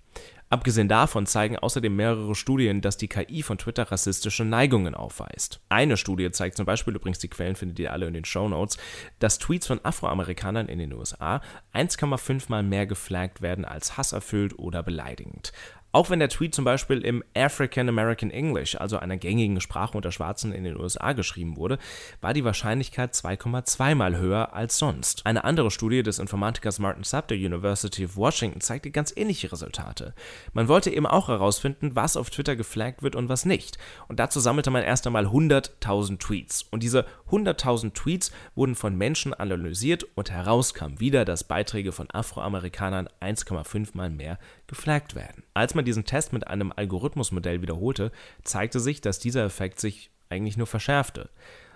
Abgesehen 0.52 0.88
davon 0.88 1.26
zeigen 1.26 1.58
außerdem 1.58 1.96
mehrere 1.96 2.36
Studien, 2.36 2.82
dass 2.82 2.98
die 2.98 3.08
KI 3.08 3.44
von 3.44 3.58
Twitter 3.58 3.92
rassistische 3.92 4.46
Neigungen 4.46 4.96
aufweist. 4.96 5.62
Eine 5.70 5.96
Studie 5.96 6.32
zeigt 6.32 6.58
zum 6.58 6.66
Beispiel, 6.66 6.96
übrigens 6.96 7.20
die 7.20 7.28
Quellen 7.28 7.56
findet 7.56 7.80
ihr 7.80 7.94
alle 7.94 8.08
in 8.08 8.14
den 8.14 8.26
Show 8.26 8.50
Notes, 8.50 8.78
dass 9.20 9.38
Tweets 9.38 9.68
von 9.68 9.84
Afroamerikanern 9.84 10.68
in 10.68 10.80
den 10.80 10.94
USA 10.94 11.42
1,5 11.74 12.46
mal 12.50 12.64
mehr 12.64 12.88
geflaggt 12.88 13.42
werden 13.42 13.64
als 13.66 13.98
hasserfüllt 13.98 14.58
oder 14.58 14.84
beleidigend. 14.84 15.52
Auch 15.92 16.12
wenn 16.12 16.20
der 16.20 16.30
Tweet 16.30 16.54
zum 16.54 16.66
Beispiel 16.66 17.02
im 17.04 17.24
African 17.36 17.90
American 17.90 18.30
English, 18.30 18.76
also 18.76 18.98
einer 18.98 19.18
gängigen 19.18 19.60
Sprache 19.60 19.98
unter 19.98 20.12
Schwarzen 20.12 20.54
in 20.54 20.64
den 20.64 20.80
USA, 20.80 21.14
geschrieben 21.14 21.58
wurde, 21.58 21.80
war 22.22 22.34
die 22.34 22.44
Wahrscheinlichkeit 22.44 23.14
2,2 23.16 23.96
mal 23.96 24.18
höher 24.18 24.54
als 24.54 24.78
sonst. 24.78 25.26
Eine 25.26 25.44
andere 25.44 25.72
Studie 25.72 26.04
des 26.04 26.20
Informatikers 26.20 26.78
Martin 26.78 27.04
Sup 27.04 27.28
der 27.28 27.38
University 27.38 28.06
of 28.06 28.18
Washington 28.18 28.62
zeigte 28.62 28.92
ganz 28.92 29.12
ähnliche 29.16 29.52
Resultate. 29.52 30.14
Man 30.54 30.68
wollte 30.68 30.92
eben 30.92 31.08
auch 31.08 31.28
herausfinden, 31.28 31.96
was 31.96 32.18
auf 32.18 32.30
Twitter 32.30 32.56
geflaggt 32.56 33.02
wird 33.02 33.16
und 33.16 33.28
was 33.28 33.46
nicht. 33.46 33.80
Und 34.08 34.20
dazu 34.20 34.40
sammelte 34.40 34.70
man 34.70 34.84
erst 34.84 35.08
einmal 35.08 35.26
100.000 35.26 36.20
Tweets. 36.20 36.68
Und 36.70 36.84
diese 36.84 37.06
100.000 37.32 37.94
Tweets 37.94 38.32
wurden 38.54 38.76
von 38.76 38.96
Menschen 38.96 39.34
analysiert 39.34 40.06
und 40.14 40.30
heraus 40.30 40.76
kam 40.76 41.00
wieder, 41.00 41.26
dass 41.26 41.44
Beiträge 41.44 41.92
von 41.92 42.12
Afroamerikanern 42.12 43.10
1,5 43.22 43.90
mal 43.94 44.12
mehr 44.12 44.38
geflaggt 44.70 45.16
werden. 45.16 45.44
Als 45.54 45.76
man 45.76 45.84
diesen 45.84 46.06
Test 46.06 46.32
mit 46.32 46.48
einem 46.48 46.72
Algorithmusmodell 46.74 47.62
wiederholte, 47.62 48.12
zeigte 48.44 48.80
sich, 48.80 49.02
dass 49.02 49.20
dieser 49.20 49.44
Effekt 49.44 49.80
sich 49.82 50.12
eigentlich 50.30 50.56
nur 50.56 50.68
verschärfte. 50.68 51.30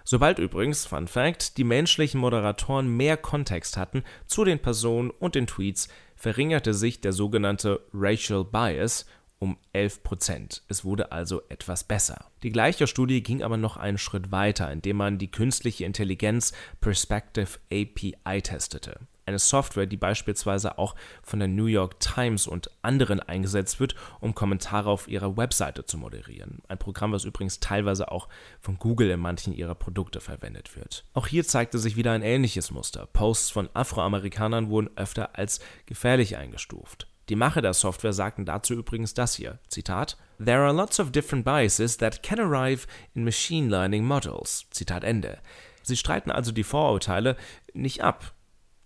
Sobald 0.05 0.39
übrigens, 0.39 0.85
Fun 0.85 1.07
Fact, 1.07 1.57
die 1.57 1.63
menschlichen 1.63 2.19
Moderatoren 2.19 2.88
mehr 2.88 3.17
Kontext 3.17 3.77
hatten 3.77 4.03
zu 4.27 4.43
den 4.43 4.60
Personen 4.60 5.10
und 5.10 5.36
den 5.36 5.47
Tweets, 5.47 5.88
verringerte 6.15 6.73
sich 6.73 7.01
der 7.01 7.13
sogenannte 7.13 7.82
Racial 7.93 8.43
Bias 8.43 9.06
um 9.39 9.58
11%. 9.73 10.62
Es 10.67 10.86
wurde 10.86 11.12
also 11.12 11.41
etwas 11.49 11.84
besser. 11.84 12.27
Die 12.43 12.51
gleiche 12.51 12.88
Studie 12.88 13.23
ging 13.23 13.43
aber 13.43 13.58
noch 13.58 13.75
einen 13.75 13.97
Schritt 13.97 14.32
weiter, 14.32 14.71
indem 14.71 14.97
man 14.97 15.17
die 15.17 15.32
künstliche 15.32 15.86
Intelligenz 15.86 16.53
Perspective 16.79 17.60
API 17.71 18.41
testete 18.41 18.99
eine 19.25 19.39
Software, 19.39 19.86
die 19.86 19.97
beispielsweise 19.97 20.77
auch 20.77 20.95
von 21.21 21.39
der 21.39 21.47
New 21.47 21.65
York 21.65 21.99
Times 21.99 22.47
und 22.47 22.69
anderen 22.81 23.19
eingesetzt 23.19 23.79
wird, 23.79 23.95
um 24.19 24.36
Kommentare 24.36 24.89
auf 24.89 25.07
ihrer 25.07 25.38
Webseite 25.38 25.86
zu 25.86 25.97
moderieren. 25.97 26.62
Ein 26.67 26.77
Programm, 26.77 27.12
was 27.12 27.25
übrigens 27.25 27.59
teilweise 27.59 28.12
auch 28.12 28.27
von 28.59 28.77
Google 28.77 29.09
in 29.09 29.19
manchen 29.19 29.53
ihrer 29.53 29.75
Produkte 29.75 30.21
verwendet 30.21 30.75
wird. 30.75 31.05
Auch 31.13 31.27
hier 31.27 31.45
zeigte 31.45 31.79
sich 31.79 31.95
wieder 31.95 32.12
ein 32.12 32.21
ähnliches 32.21 32.71
Muster. 32.71 33.07
Posts 33.13 33.51
von 33.51 33.69
Afroamerikanern 33.73 34.69
wurden 34.69 34.89
öfter 34.95 35.38
als 35.38 35.59
gefährlich 35.86 36.38
eingestuft. 36.38 37.07
Die 37.29 37.38
Macher 37.38 37.62
der 37.62 37.73
Software 37.73 38.12
sagten 38.12 38.45
dazu 38.45 38.73
übrigens 38.73 39.13
das 39.13 39.36
hier, 39.36 39.59
Zitat, 39.69 40.17
There 40.43 40.59
are 40.59 40.73
lots 40.73 40.99
of 40.99 41.12
different 41.12 41.45
biases 41.45 41.97
that 41.97 42.21
can 42.21 42.39
arrive 42.39 42.86
in 43.13 43.23
machine 43.23 43.69
learning 43.69 44.03
models. 44.05 44.65
Zitat 44.71 45.05
Ende. 45.05 45.39
Sie 45.83 45.95
streiten 45.95 46.31
also 46.31 46.51
die 46.51 46.63
Vorurteile 46.63 47.38
nicht 47.73 48.03
ab. 48.03 48.33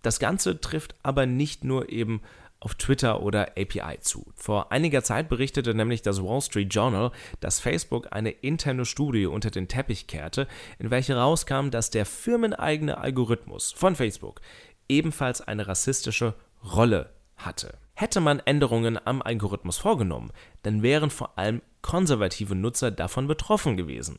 Das 0.02 0.18
Ganze 0.18 0.60
trifft 0.60 0.94
aber 1.02 1.26
nicht 1.26 1.64
nur 1.64 1.88
eben 1.90 2.22
auf 2.60 2.74
Twitter 2.74 3.22
oder 3.22 3.52
API 3.56 4.00
zu. 4.00 4.32
Vor 4.34 4.72
einiger 4.72 5.04
Zeit 5.04 5.28
berichtete 5.28 5.74
nämlich 5.74 6.02
das 6.02 6.22
Wall 6.22 6.40
Street 6.40 6.74
Journal, 6.74 7.12
dass 7.40 7.60
Facebook 7.60 8.08
eine 8.10 8.30
interne 8.30 8.84
Studie 8.84 9.26
unter 9.26 9.50
den 9.50 9.68
Teppich 9.68 10.06
kehrte, 10.06 10.48
in 10.78 10.90
welche 10.90 11.16
rauskam, 11.16 11.70
dass 11.70 11.90
der 11.90 12.06
firmeneigene 12.06 12.98
Algorithmus 12.98 13.72
von 13.72 13.94
Facebook 13.94 14.40
ebenfalls 14.88 15.40
eine 15.40 15.68
rassistische 15.68 16.34
Rolle 16.64 17.10
hatte. 17.36 17.78
Hätte 17.94 18.20
man 18.20 18.40
Änderungen 18.40 18.98
am 19.04 19.22
Algorithmus 19.22 19.78
vorgenommen, 19.78 20.32
dann 20.62 20.82
wären 20.82 21.10
vor 21.10 21.38
allem 21.38 21.62
konservative 21.82 22.54
Nutzer 22.54 22.90
davon 22.90 23.26
betroffen 23.26 23.76
gewesen. 23.76 24.18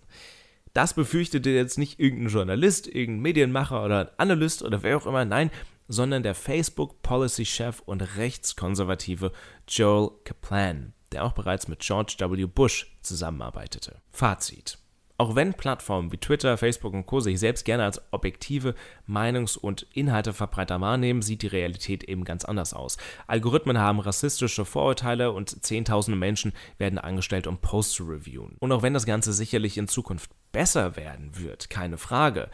Das 0.74 0.94
befürchtete 0.94 1.50
jetzt 1.50 1.78
nicht 1.78 2.00
irgendein 2.00 2.30
Journalist, 2.30 2.88
irgendein 2.88 3.22
Medienmacher 3.22 3.84
oder 3.84 4.14
Analyst 4.18 4.64
oder 4.64 4.84
wer 4.84 4.98
auch 4.98 5.06
immer, 5.06 5.26
nein, 5.26 5.52
sondern 5.88 6.24
der 6.24 6.36
Facebook-Policy-Chef 6.36 7.82
und 7.86 8.02
rechtskonservative 8.18 9.32
Joel 9.68 10.12
Kaplan, 10.24 10.94
der 11.12 11.26
auch 11.26 11.34
bereits 11.34 11.68
mit 11.68 11.80
George 11.80 12.16
W. 12.20 12.46
Bush 12.46 12.96
zusammenarbeitete. 13.02 14.00
Fazit. 14.12 14.78
Auch 15.20 15.36
wenn 15.36 15.54
Plattformen 15.54 16.14
wie 16.14 16.18
Twitter, 16.18 16.58
Facebook 16.58 16.94
und 16.94 17.06
Co. 17.06 17.20
sich 17.20 17.42
selbst 17.42 17.66
gerne 17.66 17.84
als 17.84 18.02
objektive 18.12 18.74
Meinungs- 19.06 19.58
und 19.58 19.86
Inhalteverbreiter 19.94 20.80
wahrnehmen, 20.80 21.22
sieht 21.22 21.42
die 21.42 21.48
Realität 21.48 22.06
eben 22.06 22.24
ganz 22.24 22.46
anders 22.46 22.74
aus. 22.74 22.96
Algorithmen 23.28 23.80
haben 23.80 24.00
rassistische 24.00 24.64
Vorurteile 24.64 25.34
und 25.34 25.62
zehntausende 25.62 26.18
Menschen 26.18 26.54
werden 26.78 26.98
angestellt, 26.98 27.48
um 27.48 27.58
Posts 27.58 27.96
zu 27.96 28.06
reviewen. 28.06 28.56
Und 28.60 28.72
auch 28.72 28.82
wenn 28.82 28.94
das 28.94 29.06
Ganze 29.06 29.34
sicherlich 29.34 29.78
in 29.78 29.90
Zukunft 29.90 30.32
besser 30.54 30.96
werden 30.96 31.38
wird, 31.38 31.70
keine 31.70 31.98
Frage, 31.98 32.50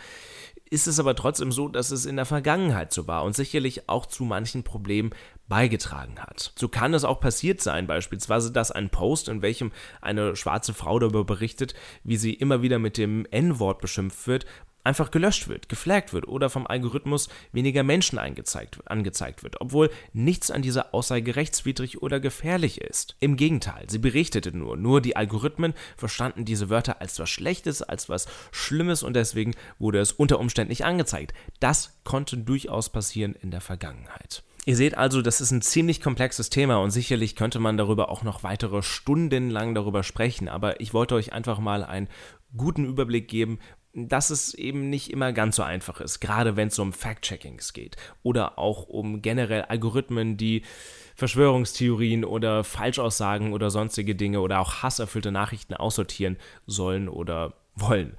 ist 0.69 0.87
es 0.87 0.99
aber 0.99 1.15
trotzdem 1.15 1.51
so, 1.51 1.67
dass 1.67 1.91
es 1.91 2.05
in 2.05 2.15
der 2.15 2.25
Vergangenheit 2.25 2.91
so 2.91 3.07
war 3.07 3.23
und 3.23 3.35
sicherlich 3.35 3.87
auch 3.87 4.05
zu 4.05 4.23
manchen 4.23 4.63
Problemen 4.63 5.11
beigetragen 5.47 6.19
hat. 6.19 6.53
So 6.55 6.67
kann 6.67 6.93
es 6.93 7.03
auch 7.03 7.19
passiert 7.19 7.61
sein, 7.61 7.85
beispielsweise, 7.87 8.51
dass 8.51 8.71
ein 8.71 8.89
Post, 8.89 9.29
in 9.29 9.41
welchem 9.41 9.71
eine 10.01 10.35
schwarze 10.35 10.73
Frau 10.73 10.97
darüber 10.97 11.23
berichtet, 11.23 11.75
wie 12.03 12.17
sie 12.17 12.33
immer 12.33 12.61
wieder 12.61 12.79
mit 12.79 12.97
dem 12.97 13.25
N-Wort 13.29 13.79
beschimpft 13.79 14.27
wird, 14.27 14.45
einfach 14.85 15.11
gelöscht 15.11 15.47
wird, 15.47 15.69
geflaggt 15.69 16.13
wird 16.13 16.27
oder 16.27 16.49
vom 16.49 16.67
Algorithmus 16.67 17.29
weniger 17.51 17.83
Menschen 17.83 18.19
angezeigt, 18.19 19.43
wird, 19.43 19.61
obwohl 19.61 19.89
nichts 20.13 20.51
an 20.51 20.61
dieser 20.61 20.93
Aussage 20.93 21.35
rechtswidrig 21.35 22.01
oder 22.01 22.19
gefährlich 22.19 22.81
ist. 22.81 23.15
Im 23.19 23.35
Gegenteil, 23.35 23.89
sie 23.89 23.99
berichtete 23.99 24.55
nur, 24.55 24.77
nur 24.77 25.01
die 25.01 25.15
Algorithmen 25.15 25.73
verstanden 25.97 26.45
diese 26.45 26.69
Wörter 26.69 27.01
als 27.01 27.19
was 27.19 27.29
Schlechtes, 27.29 27.81
als 27.81 28.09
was 28.09 28.27
Schlimmes 28.51 29.03
und 29.03 29.15
deswegen 29.15 29.55
wurde 29.79 29.99
es 29.99 30.11
unter 30.11 30.39
Umständen 30.39 30.69
nicht 30.69 30.85
angezeigt. 30.85 31.33
Das 31.59 31.99
konnte 32.03 32.37
durchaus 32.37 32.89
passieren 32.89 33.35
in 33.35 33.51
der 33.51 33.61
Vergangenheit. 33.61 34.43
Ihr 34.67 34.75
seht 34.75 34.97
also, 34.97 35.21
das 35.21 35.41
ist 35.41 35.51
ein 35.51 35.61
ziemlich 35.61 36.01
komplexes 36.01 36.49
Thema 36.49 36.77
und 36.77 36.89
sicherlich 36.89 37.35
könnte 37.35 37.59
man 37.59 37.77
darüber 37.77 38.09
auch 38.09 38.23
noch 38.23 38.41
weitere 38.41 38.81
Stunden 38.81 39.51
lang 39.51 39.75
darüber 39.75 40.01
sprechen, 40.01 40.49
aber 40.49 40.81
ich 40.81 40.91
wollte 40.91 41.13
euch 41.13 41.33
einfach 41.33 41.59
mal 41.59 41.83
einen 41.83 42.07
guten 42.57 42.83
Überblick 42.85 43.27
geben, 43.27 43.59
dass 43.95 44.29
es 44.29 44.53
eben 44.53 44.89
nicht 44.89 45.09
immer 45.11 45.31
ganz 45.31 45.55
so 45.55 45.63
einfach 45.63 46.01
ist, 46.01 46.19
gerade 46.19 46.57
wenn 46.57 46.67
es 46.67 46.77
um 46.77 46.91
Fact-Checkings 46.91 47.71
geht 47.73 47.95
oder 48.23 48.59
auch 48.59 48.87
um 48.87 49.21
generell 49.21 49.63
Algorithmen, 49.63 50.35
die 50.35 50.63
Verschwörungstheorien 51.15 52.25
oder 52.25 52.65
Falschaussagen 52.65 53.53
oder 53.53 53.69
sonstige 53.69 54.15
Dinge 54.15 54.41
oder 54.41 54.59
auch 54.59 54.83
hasserfüllte 54.83 55.31
Nachrichten 55.31 55.73
aussortieren 55.73 56.37
sollen 56.67 57.07
oder 57.07 57.53
wollen. 57.75 58.17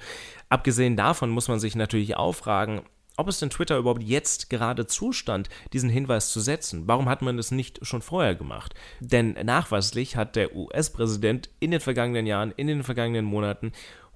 Abgesehen 0.48 0.96
davon 0.96 1.28
muss 1.28 1.48
man 1.48 1.60
sich 1.60 1.76
natürlich 1.76 2.16
auch 2.16 2.32
fragen, 2.32 2.82
ob 3.18 3.28
es 3.28 3.38
denn 3.38 3.50
Twitter 3.50 3.78
überhaupt 3.78 4.02
jetzt 4.02 4.50
gerade 4.50 4.86
zustand, 4.86 5.48
diesen 5.72 5.88
Hinweis 5.88 6.30
zu 6.30 6.40
setzen. 6.40 6.86
Warum 6.86 7.08
hat 7.08 7.22
man 7.22 7.38
es 7.38 7.50
nicht 7.50 7.84
schon 7.84 8.02
vorher 8.02 8.34
gemacht? 8.34 8.74
Denn 9.00 9.32
nachweislich 9.44 10.16
hat 10.16 10.36
der 10.36 10.54
US-Präsident 10.54 11.48
in 11.58 11.70
den 11.70 11.80
vergangenen 11.80 12.26
Jahren, 12.26 12.52
in 12.56 12.66
den 12.66 12.82
vergangenen 12.82 13.24
Monaten 13.24 13.72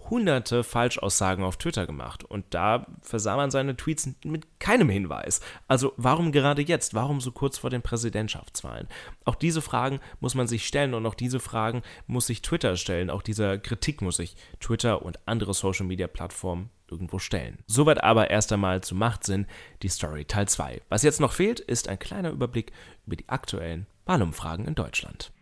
hunderte 0.08 0.64
Falschaussagen 0.64 1.44
auf 1.44 1.56
Twitter 1.56 1.86
gemacht 1.86 2.24
und 2.24 2.44
da 2.50 2.86
versah 3.02 3.36
man 3.36 3.50
seine 3.50 3.76
Tweets 3.76 4.08
mit 4.24 4.60
keinem 4.60 4.88
Hinweis. 4.88 5.40
Also 5.68 5.92
warum 5.96 6.32
gerade 6.32 6.62
jetzt? 6.62 6.94
Warum 6.94 7.20
so 7.20 7.32
kurz 7.32 7.58
vor 7.58 7.70
den 7.70 7.82
Präsidentschaftswahlen? 7.82 8.88
Auch 9.24 9.34
diese 9.34 9.62
Fragen 9.62 10.00
muss 10.20 10.34
man 10.34 10.48
sich 10.48 10.66
stellen 10.66 10.94
und 10.94 11.06
auch 11.06 11.14
diese 11.14 11.40
Fragen 11.40 11.82
muss 12.06 12.26
sich 12.26 12.42
Twitter 12.42 12.76
stellen. 12.76 13.10
Auch 13.10 13.22
dieser 13.22 13.58
Kritik 13.58 14.02
muss 14.02 14.16
sich 14.16 14.36
Twitter 14.60 15.02
und 15.02 15.18
andere 15.26 15.54
Social-Media-Plattformen 15.54 16.70
irgendwo 16.90 17.18
stellen. 17.18 17.58
Soweit 17.66 18.02
aber 18.02 18.30
erst 18.30 18.52
einmal 18.52 18.82
zu 18.82 18.94
Machtsinn, 18.94 19.46
die 19.82 19.88
Story 19.88 20.24
Teil 20.24 20.48
2. 20.48 20.82
Was 20.88 21.02
jetzt 21.02 21.20
noch 21.20 21.32
fehlt, 21.32 21.60
ist 21.60 21.88
ein 21.88 21.98
kleiner 21.98 22.30
Überblick 22.30 22.72
über 23.06 23.16
die 23.16 23.28
aktuellen 23.28 23.86
Wahlumfragen 24.06 24.66
in 24.66 24.74
Deutschland. 24.74 25.32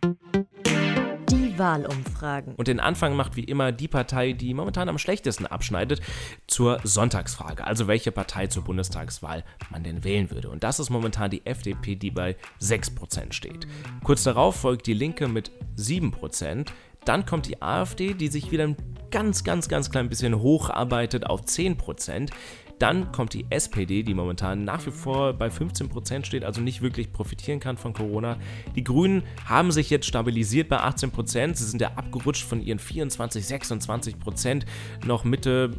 Wahlumfragen. 1.59 2.55
Und 2.55 2.67
den 2.67 2.79
Anfang 2.79 3.15
macht 3.15 3.35
wie 3.35 3.43
immer 3.43 3.71
die 3.71 3.87
Partei, 3.87 4.33
die 4.33 4.53
momentan 4.53 4.89
am 4.89 4.97
schlechtesten 4.97 5.45
abschneidet, 5.45 6.01
zur 6.47 6.79
Sonntagsfrage. 6.83 7.65
Also 7.65 7.87
welche 7.87 8.11
Partei 8.11 8.47
zur 8.47 8.63
Bundestagswahl 8.63 9.43
man 9.69 9.83
denn 9.83 10.03
wählen 10.03 10.31
würde. 10.31 10.49
Und 10.49 10.63
das 10.63 10.79
ist 10.79 10.89
momentan 10.89 11.29
die 11.29 11.45
FDP, 11.45 11.95
die 11.95 12.11
bei 12.11 12.35
6% 12.61 13.33
steht. 13.33 13.67
Kurz 14.03 14.23
darauf 14.23 14.55
folgt 14.55 14.87
die 14.87 14.93
Linke 14.93 15.27
mit 15.27 15.51
7%. 15.77 16.67
Dann 17.05 17.25
kommt 17.25 17.47
die 17.47 17.61
AfD, 17.61 18.13
die 18.13 18.27
sich 18.27 18.51
wieder 18.51 18.63
ein 18.63 18.75
ganz, 19.11 19.43
ganz, 19.43 19.69
ganz 19.69 19.89
klein 19.89 20.09
bisschen 20.09 20.39
hocharbeitet 20.39 21.25
auf 21.25 21.41
10%. 21.41 22.29
Dann 22.79 23.11
kommt 23.11 23.33
die 23.33 23.45
SPD, 23.49 24.03
die 24.03 24.13
momentan 24.13 24.63
nach 24.63 24.85
wie 24.85 24.91
vor 24.91 25.33
bei 25.33 25.47
15% 25.49 26.25
steht, 26.25 26.45
also 26.45 26.61
nicht 26.61 26.81
wirklich 26.81 27.11
profitieren 27.11 27.59
kann 27.59 27.77
von 27.77 27.93
Corona. 27.93 28.37
Die 28.75 28.83
Grünen 28.83 29.23
haben 29.45 29.71
sich 29.71 29.89
jetzt 29.89 30.05
stabilisiert 30.05 30.69
bei 30.69 30.79
18%. 30.79 31.55
Sie 31.55 31.65
sind 31.65 31.81
ja 31.81 31.91
abgerutscht 31.95 32.43
von 32.43 32.61
ihren 32.61 32.79
24, 32.79 33.43
26%. 33.45 34.63
Noch 35.05 35.25
Mitte 35.25 35.71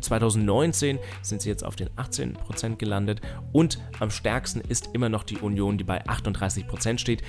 2019 0.00 0.96
äh, 0.96 1.00
sind 1.22 1.42
sie 1.42 1.48
jetzt 1.48 1.64
auf 1.64 1.74
den 1.74 1.88
18% 1.90 2.76
gelandet. 2.76 3.20
Und 3.52 3.80
am 3.98 4.10
stärksten 4.10 4.60
ist 4.60 4.90
immer 4.92 5.08
noch 5.08 5.24
die 5.24 5.38
Union, 5.38 5.76
die 5.76 5.84
bei 5.84 6.04
38% 6.06 6.98
steht. 6.98 7.22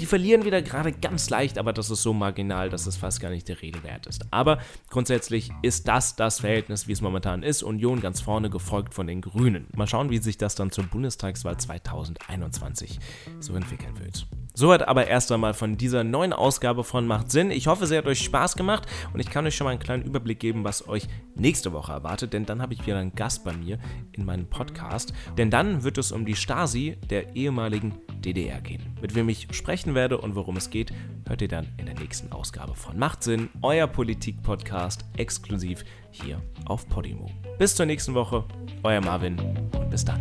Die 0.00 0.06
verlieren 0.06 0.46
wieder 0.46 0.62
gerade 0.62 0.92
ganz 0.92 1.28
leicht, 1.28 1.58
aber 1.58 1.74
das 1.74 1.90
ist 1.90 2.02
so 2.02 2.14
marginal, 2.14 2.70
dass 2.70 2.86
es 2.86 2.96
fast 2.96 3.20
gar 3.20 3.28
nicht 3.28 3.48
der 3.48 3.60
Rede 3.60 3.82
wert 3.82 4.06
ist. 4.06 4.24
Aber 4.30 4.58
grundsätzlich 4.88 5.50
ist 5.60 5.88
das 5.88 6.16
das 6.16 6.40
Verhältnis, 6.40 6.88
wie 6.88 6.92
es 6.92 7.02
momentan 7.02 7.42
ist. 7.42 7.62
Union 7.62 8.00
ganz 8.00 8.22
vorne, 8.22 8.48
gefolgt 8.48 8.94
von 8.94 9.06
den 9.06 9.20
Grünen. 9.20 9.66
Mal 9.76 9.86
schauen, 9.86 10.08
wie 10.08 10.16
sich 10.16 10.38
das 10.38 10.54
dann 10.54 10.70
zur 10.70 10.84
Bundestagswahl 10.84 11.58
2021 11.58 12.98
so 13.40 13.54
entwickeln 13.54 13.98
wird. 14.00 14.26
Soweit 14.54 14.88
aber 14.88 15.06
erst 15.06 15.30
einmal 15.32 15.54
von 15.54 15.76
dieser 15.76 16.02
neuen 16.02 16.32
Ausgabe 16.32 16.82
von 16.82 17.06
Macht 17.06 17.30
Sinn. 17.30 17.50
Ich 17.50 17.66
hoffe, 17.66 17.86
sie 17.86 17.96
hat 17.96 18.06
euch 18.06 18.20
Spaß 18.20 18.56
gemacht 18.56 18.86
und 19.12 19.20
ich 19.20 19.30
kann 19.30 19.46
euch 19.46 19.54
schon 19.54 19.66
mal 19.66 19.70
einen 19.70 19.80
kleinen 19.80 20.02
Überblick 20.02 20.40
geben, 20.40 20.64
was 20.64 20.88
euch 20.88 21.08
nächste 21.34 21.72
Woche 21.72 21.92
erwartet, 21.92 22.32
denn 22.32 22.46
dann 22.46 22.60
habe 22.60 22.74
ich 22.74 22.84
wieder 22.86 22.98
einen 22.98 23.14
Gast 23.14 23.44
bei 23.44 23.52
mir 23.52 23.78
in 24.12 24.24
meinem 24.24 24.46
Podcast. 24.46 25.12
Denn 25.36 25.50
dann 25.50 25.84
wird 25.84 25.98
es 25.98 26.10
um 26.10 26.24
die 26.24 26.34
Stasi 26.36 26.96
der 27.10 27.36
ehemaligen 27.36 27.94
DDR 28.20 28.60
gehen. 28.60 28.82
Mit 29.00 29.14
wem 29.14 29.28
ich 29.28 29.48
sprechen 29.52 29.94
werde 29.94 30.18
und 30.18 30.34
worum 30.34 30.56
es 30.56 30.70
geht, 30.70 30.92
hört 31.26 31.42
ihr 31.42 31.48
dann 31.48 31.68
in 31.76 31.86
der 31.86 31.94
nächsten 31.94 32.32
Ausgabe 32.32 32.74
von 32.74 32.98
Macht 32.98 33.22
Sinn, 33.22 33.48
euer 33.62 33.86
Politik-Podcast, 33.86 35.04
exklusiv 35.16 35.84
hier 36.10 36.42
auf 36.66 36.88
Podimo. 36.88 37.30
Bis 37.58 37.74
zur 37.74 37.86
nächsten 37.86 38.14
Woche, 38.14 38.44
euer 38.82 39.00
Marvin 39.00 39.38
und 39.38 39.90
bis 39.90 40.04
dann. 40.04 40.20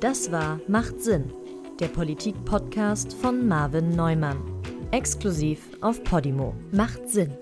Das 0.00 0.32
war 0.32 0.58
Macht 0.66 1.02
Sinn, 1.02 1.30
der 1.78 1.88
Politik-Podcast 1.88 3.12
von 3.12 3.46
Marvin 3.46 3.90
Neumann. 3.90 4.38
Exklusiv 4.92 5.60
auf 5.82 6.02
Podimo. 6.02 6.54
Macht 6.72 7.08
Sinn. 7.08 7.36